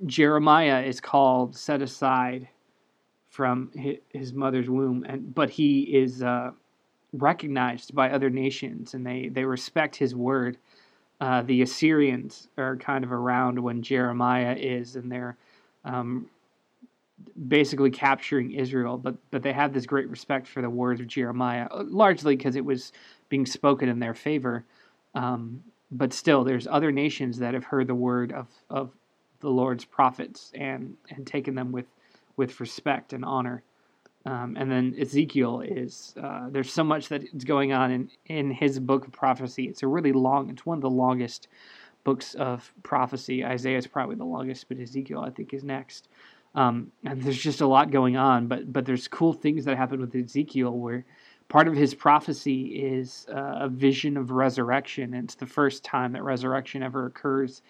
Jeremiah 0.06 0.82
is 0.82 1.01
called 1.01 1.56
set 1.56 1.82
aside 1.82 2.47
from 3.30 3.71
his 4.10 4.34
mother's 4.34 4.69
womb, 4.69 5.06
and 5.08 5.34
but 5.34 5.49
he 5.49 5.82
is 5.82 6.21
uh, 6.21 6.51
recognized 7.13 7.95
by 7.95 8.12
other 8.12 8.30
nations, 8.30 8.93
and 8.93 9.06
they 9.06 9.30
they 9.30 9.45
respect 9.45 9.95
his 9.95 10.13
word 10.13 10.58
uh, 11.21 11.43
the 11.43 11.62
Assyrians 11.62 12.47
are 12.57 12.75
kind 12.77 13.03
of 13.03 13.12
around 13.12 13.60
when 13.60 13.84
Jeremiah 13.84 14.55
is, 14.55 14.95
and 14.95 15.12
they're 15.12 15.38
um, 15.86 16.25
basically 17.47 17.91
capturing 17.91 18.51
Israel. 18.53 18.97
But 18.97 19.15
but 19.29 19.43
they 19.43 19.53
have 19.53 19.71
this 19.71 19.86
great 19.86 20.10
respect 20.10 20.47
for 20.47 20.63
the 20.63 20.69
words 20.69 20.99
of 20.99 21.05
Jeremiah, 21.05 21.67
largely 21.71 22.36
because 22.36 22.55
it 22.55 22.65
was 22.65 22.91
being 23.29 23.45
spoken 23.45 23.88
in 23.88 23.99
their 23.99 24.15
favor. 24.15 24.65
Um, 25.13 25.63
but 25.91 26.12
still, 26.12 26.43
there's 26.43 26.65
other 26.65 26.91
nations 26.91 27.38
that 27.38 27.53
have 27.53 27.65
heard 27.65 27.86
the 27.86 27.95
word 27.95 28.31
of 28.31 28.47
of 28.71 28.89
the 29.41 29.49
Lord's 29.49 29.86
prophets 29.86 30.51
and 30.55 30.97
and 31.12 31.27
taken 31.27 31.53
them 31.53 31.71
with 31.71 31.86
with 32.36 32.60
respect 32.60 33.13
and 33.13 33.23
honor. 33.23 33.62
Um, 34.25 34.55
and 34.60 34.71
then 34.71 34.95
Ezekiel 34.99 35.62
is 35.62 36.13
uh, 36.21 36.47
there's 36.49 36.71
so 36.71 36.84
much 36.84 37.10
that 37.10 37.23
is 37.23 37.43
going 37.43 37.73
on 37.73 37.91
in 37.91 38.10
in 38.27 38.51
his 38.51 38.79
book 38.79 39.07
of 39.07 39.13
prophecy. 39.13 39.65
It's 39.65 39.84
a 39.84 39.88
really 39.88 40.12
long. 40.12 40.49
It's 40.49 40.65
one 40.65 40.77
of 40.77 40.81
the 40.81 40.89
longest 40.89 41.47
books 42.03 42.36
of 42.36 42.71
prophecy. 42.84 43.43
Isaiah 43.43 43.77
is 43.77 43.88
probably 43.88 44.15
the 44.15 44.25
longest, 44.25 44.67
but 44.67 44.79
Ezekiel 44.79 45.21
I 45.21 45.31
think 45.31 45.53
is 45.53 45.63
next. 45.63 46.07
Um, 46.53 46.91
and 47.03 47.21
there's 47.21 47.41
just 47.41 47.62
a 47.62 47.67
lot 47.67 47.91
going 47.91 48.15
on. 48.15 48.47
But 48.47 48.71
but 48.71 48.86
there's 48.86 49.07
cool 49.07 49.34
things 49.34 49.65
that 49.65 49.77
happen 49.77 49.99
with 49.99 50.15
Ezekiel 50.15 50.77
where 50.77 51.05
part 51.49 51.67
of 51.67 51.75
his 51.75 51.93
prophecy 51.93 52.67
is 52.67 53.27
uh, 53.29 53.60
a 53.62 53.69
vision 53.69 54.17
of 54.17 54.31
resurrection. 54.31 55.13
And 55.15 55.25
it's 55.25 55.36
the 55.36 55.45
first 55.45 55.84
time 55.84 56.13
that 56.13 56.23
resurrection 56.23 56.84
ever 56.84 57.07
occurs 57.07 57.62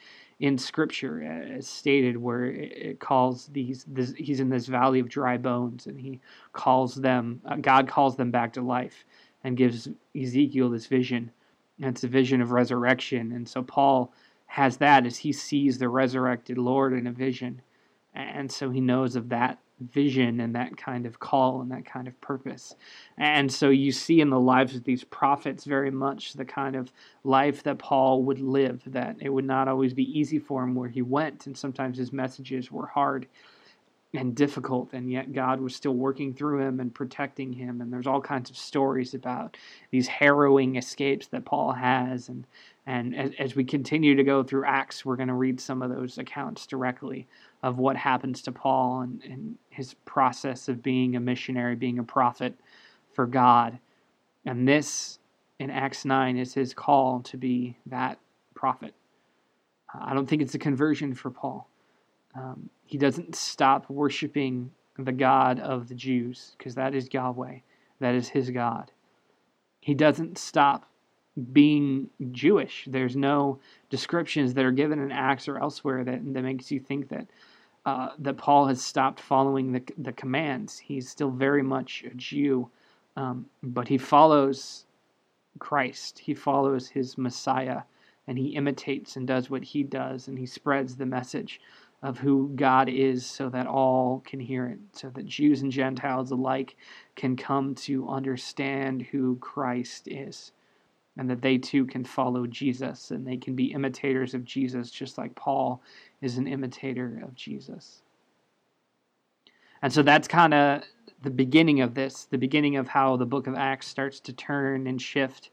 in 0.41 0.57
Scripture, 0.57 1.21
as 1.55 1.67
stated, 1.67 2.17
where 2.17 2.45
it 2.45 2.99
calls 2.99 3.45
these, 3.53 3.85
this, 3.87 4.11
he's 4.17 4.39
in 4.39 4.49
this 4.49 4.65
valley 4.65 4.99
of 4.99 5.07
dry 5.07 5.37
bones, 5.37 5.85
and 5.85 5.99
he 5.99 6.19
calls 6.51 6.95
them, 6.95 7.39
uh, 7.45 7.57
God 7.57 7.87
calls 7.87 8.17
them 8.17 8.31
back 8.31 8.51
to 8.53 8.61
life, 8.61 9.05
and 9.43 9.55
gives 9.55 9.87
Ezekiel 10.19 10.71
this 10.71 10.87
vision. 10.87 11.31
And 11.79 11.91
it's 11.91 12.03
a 12.03 12.07
vision 12.07 12.41
of 12.41 12.51
resurrection, 12.51 13.31
and 13.33 13.47
so 13.47 13.61
Paul 13.61 14.13
has 14.47 14.77
that 14.77 15.05
as 15.05 15.17
he 15.17 15.31
sees 15.31 15.77
the 15.77 15.89
resurrected 15.89 16.57
Lord 16.57 16.93
in 16.93 17.05
a 17.05 17.11
vision, 17.11 17.61
and 18.15 18.51
so 18.51 18.71
he 18.71 18.81
knows 18.81 19.15
of 19.15 19.29
that 19.29 19.59
vision 19.81 20.39
and 20.39 20.55
that 20.55 20.77
kind 20.77 21.05
of 21.05 21.19
call 21.19 21.61
and 21.61 21.71
that 21.71 21.85
kind 21.85 22.07
of 22.07 22.19
purpose. 22.21 22.75
And 23.17 23.51
so 23.51 23.69
you 23.69 23.91
see 23.91 24.21
in 24.21 24.29
the 24.29 24.39
lives 24.39 24.75
of 24.75 24.83
these 24.83 25.03
prophets 25.03 25.65
very 25.65 25.91
much 25.91 26.33
the 26.33 26.45
kind 26.45 26.75
of 26.75 26.91
life 27.23 27.63
that 27.63 27.79
Paul 27.79 28.23
would 28.23 28.39
live, 28.39 28.81
that 28.87 29.17
it 29.19 29.29
would 29.29 29.45
not 29.45 29.67
always 29.67 29.93
be 29.93 30.17
easy 30.17 30.39
for 30.39 30.63
him 30.63 30.75
where 30.75 30.89
he 30.89 31.01
went, 31.01 31.47
and 31.47 31.57
sometimes 31.57 31.97
his 31.97 32.13
messages 32.13 32.71
were 32.71 32.87
hard 32.87 33.27
and 34.13 34.35
difficult, 34.35 34.89
and 34.91 35.09
yet 35.09 35.31
God 35.31 35.61
was 35.61 35.75
still 35.75 35.93
working 35.93 36.33
through 36.33 36.59
him 36.59 36.79
and 36.81 36.93
protecting 36.93 37.53
him. 37.53 37.79
And 37.79 37.93
there's 37.93 38.07
all 38.07 38.19
kinds 38.19 38.49
of 38.49 38.57
stories 38.57 39.13
about 39.13 39.55
these 39.89 40.07
harrowing 40.07 40.75
escapes 40.75 41.27
that 41.27 41.45
Paul 41.45 41.71
has. 41.71 42.27
And, 42.27 42.45
and 42.85 43.15
as, 43.15 43.31
as 43.39 43.55
we 43.55 43.63
continue 43.63 44.15
to 44.15 44.23
go 44.23 44.43
through 44.43 44.65
Acts, 44.65 45.05
we're 45.05 45.15
going 45.15 45.29
to 45.29 45.33
read 45.33 45.61
some 45.61 45.81
of 45.81 45.89
those 45.89 46.17
accounts 46.17 46.67
directly 46.67 47.25
of 47.63 47.77
what 47.77 47.95
happens 47.95 48.41
to 48.41 48.51
Paul 48.51 49.01
and, 49.01 49.23
and 49.23 49.55
his 49.69 49.93
process 50.05 50.67
of 50.67 50.81
being 50.81 51.15
a 51.15 51.19
missionary, 51.19 51.75
being 51.75 51.99
a 51.99 52.03
prophet 52.03 52.55
for 53.13 53.25
God. 53.25 53.77
And 54.45 54.67
this 54.67 55.19
in 55.59 55.69
Acts 55.69 56.05
9 56.05 56.37
is 56.37 56.53
his 56.53 56.73
call 56.73 57.21
to 57.21 57.37
be 57.37 57.77
that 57.85 58.17
prophet. 58.55 58.95
I 59.93 60.13
don't 60.13 60.27
think 60.27 60.41
it's 60.41 60.55
a 60.55 60.59
conversion 60.59 61.13
for 61.13 61.29
Paul. 61.29 61.69
Um, 62.35 62.69
he 62.85 62.97
doesn't 62.97 63.35
stop 63.35 63.89
worshiping 63.89 64.71
the 64.97 65.11
God 65.11 65.59
of 65.59 65.87
the 65.87 65.95
Jews 65.95 66.55
because 66.57 66.75
that 66.75 66.95
is 66.95 67.13
Yahweh, 67.13 67.59
that 67.99 68.15
is 68.15 68.29
his 68.29 68.49
God. 68.49 68.91
He 69.81 69.93
doesn't 69.93 70.37
stop 70.37 70.87
being 71.53 72.09
Jewish. 72.31 72.85
There's 72.87 73.15
no 73.15 73.59
descriptions 73.89 74.53
that 74.53 74.65
are 74.65 74.71
given 74.71 74.99
in 74.99 75.11
Acts 75.11 75.47
or 75.47 75.59
elsewhere 75.59 76.03
that, 76.03 76.33
that 76.33 76.41
makes 76.41 76.71
you 76.71 76.79
think 76.79 77.09
that 77.09 77.27
uh, 77.85 78.09
that 78.19 78.37
Paul 78.37 78.67
has 78.67 78.81
stopped 78.81 79.19
following 79.19 79.71
the 79.71 79.83
the 79.97 80.13
commands. 80.13 80.77
He's 80.77 81.09
still 81.09 81.31
very 81.31 81.63
much 81.63 82.03
a 82.03 82.13
Jew, 82.15 82.69
um, 83.15 83.47
but 83.63 83.87
he 83.87 83.97
follows 83.97 84.85
Christ. 85.59 86.19
He 86.19 86.33
follows 86.33 86.89
his 86.89 87.17
Messiah, 87.17 87.81
and 88.27 88.37
he 88.37 88.55
imitates 88.55 89.15
and 89.15 89.27
does 89.27 89.49
what 89.49 89.63
he 89.63 89.83
does, 89.83 90.27
and 90.27 90.37
he 90.37 90.45
spreads 90.45 90.95
the 90.95 91.05
message 91.05 91.59
of 92.03 92.17
who 92.17 92.51
God 92.55 92.89
is 92.89 93.25
so 93.25 93.49
that 93.49 93.67
all 93.67 94.23
can 94.25 94.39
hear 94.39 94.65
it, 94.67 94.79
so 94.93 95.09
that 95.11 95.25
Jews 95.25 95.61
and 95.61 95.71
Gentiles 95.71 96.31
alike 96.31 96.75
can 97.15 97.35
come 97.35 97.75
to 97.75 98.09
understand 98.09 99.03
who 99.03 99.37
Christ 99.37 100.07
is, 100.07 100.51
and 101.17 101.29
that 101.29 101.41
they 101.41 101.57
too 101.57 101.85
can 101.85 102.03
follow 102.03 102.47
Jesus 102.47 103.11
and 103.11 103.25
they 103.25 103.37
can 103.37 103.55
be 103.55 103.73
imitators 103.73 104.33
of 104.33 104.45
Jesus, 104.45 104.89
just 104.89 105.17
like 105.17 105.35
Paul 105.35 105.81
is 106.21 106.37
an 106.37 106.47
imitator 106.47 107.21
of 107.23 107.35
Jesus. 107.35 108.01
And 109.81 109.91
so 109.91 110.03
that's 110.03 110.27
kind 110.27 110.53
of 110.53 110.83
the 111.21 111.29
beginning 111.29 111.81
of 111.81 111.93
this, 111.93 112.25
the 112.25 112.37
beginning 112.37 112.77
of 112.77 112.87
how 112.87 113.17
the 113.17 113.25
book 113.25 113.47
of 113.47 113.55
Acts 113.55 113.87
starts 113.87 114.19
to 114.21 114.33
turn 114.33 114.87
and 114.87 115.01
shift 115.01 115.49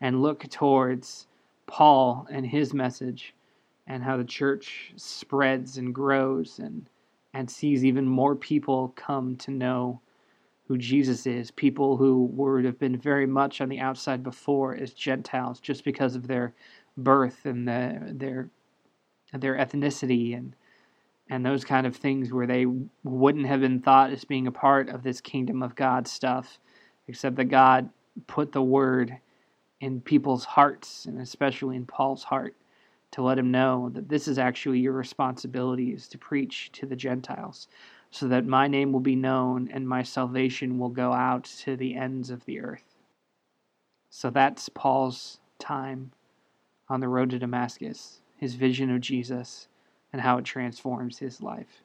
and 0.00 0.22
look 0.22 0.48
towards 0.50 1.26
Paul 1.66 2.26
and 2.30 2.46
his 2.46 2.74
message 2.74 3.34
and 3.86 4.02
how 4.02 4.16
the 4.16 4.24
church 4.24 4.92
spreads 4.96 5.78
and 5.78 5.94
grows 5.94 6.58
and 6.58 6.86
and 7.34 7.50
sees 7.50 7.84
even 7.84 8.08
more 8.08 8.34
people 8.34 8.94
come 8.96 9.36
to 9.36 9.50
know 9.50 10.00
who 10.66 10.76
Jesus 10.76 11.26
is, 11.26 11.50
people 11.50 11.96
who 11.96 12.24
would 12.32 12.64
have 12.64 12.78
been 12.78 12.98
very 12.98 13.26
much 13.26 13.60
on 13.60 13.68
the 13.68 13.78
outside 13.78 14.22
before 14.22 14.74
as 14.74 14.92
Gentiles 14.92 15.60
just 15.60 15.84
because 15.84 16.16
of 16.16 16.26
their 16.26 16.54
birth 16.96 17.44
and 17.44 17.68
the, 17.68 18.00
their 18.12 18.50
their 19.32 19.56
ethnicity 19.56 20.36
and 20.36 20.54
and 21.28 21.44
those 21.44 21.64
kind 21.64 21.86
of 21.86 21.96
things 21.96 22.32
where 22.32 22.46
they 22.46 22.66
wouldn't 23.02 23.46
have 23.46 23.60
been 23.60 23.80
thought 23.80 24.12
as 24.12 24.24
being 24.24 24.46
a 24.46 24.52
part 24.52 24.88
of 24.88 25.02
this 25.02 25.20
kingdom 25.20 25.62
of 25.62 25.74
God 25.74 26.06
stuff, 26.06 26.58
except 27.08 27.36
that 27.36 27.46
God 27.46 27.90
put 28.28 28.52
the 28.52 28.62
word 28.62 29.18
in 29.80 30.00
people's 30.00 30.44
hearts 30.44 31.06
and 31.06 31.20
especially 31.20 31.76
in 31.76 31.84
Paul's 31.84 32.22
heart 32.22 32.54
to 33.10 33.22
let 33.22 33.38
him 33.38 33.50
know 33.50 33.90
that 33.92 34.08
this 34.08 34.28
is 34.28 34.38
actually 34.38 34.78
your 34.78 34.92
responsibility 34.92 35.90
is 35.90 36.08
to 36.08 36.18
preach 36.18 36.70
to 36.72 36.86
the 36.86 36.96
Gentiles 36.96 37.68
so 38.16 38.28
that 38.28 38.46
my 38.46 38.66
name 38.66 38.92
will 38.92 39.00
be 39.00 39.14
known 39.14 39.68
and 39.70 39.86
my 39.86 40.02
salvation 40.02 40.78
will 40.78 40.88
go 40.88 41.12
out 41.12 41.44
to 41.44 41.76
the 41.76 41.94
ends 41.94 42.30
of 42.30 42.44
the 42.46 42.60
earth. 42.60 42.94
So 44.08 44.30
that's 44.30 44.70
Paul's 44.70 45.38
time 45.58 46.12
on 46.88 47.00
the 47.00 47.08
road 47.08 47.30
to 47.30 47.38
Damascus, 47.38 48.22
his 48.38 48.54
vision 48.54 48.90
of 48.90 49.02
Jesus, 49.02 49.68
and 50.12 50.22
how 50.22 50.38
it 50.38 50.46
transforms 50.46 51.18
his 51.18 51.42
life. 51.42 51.82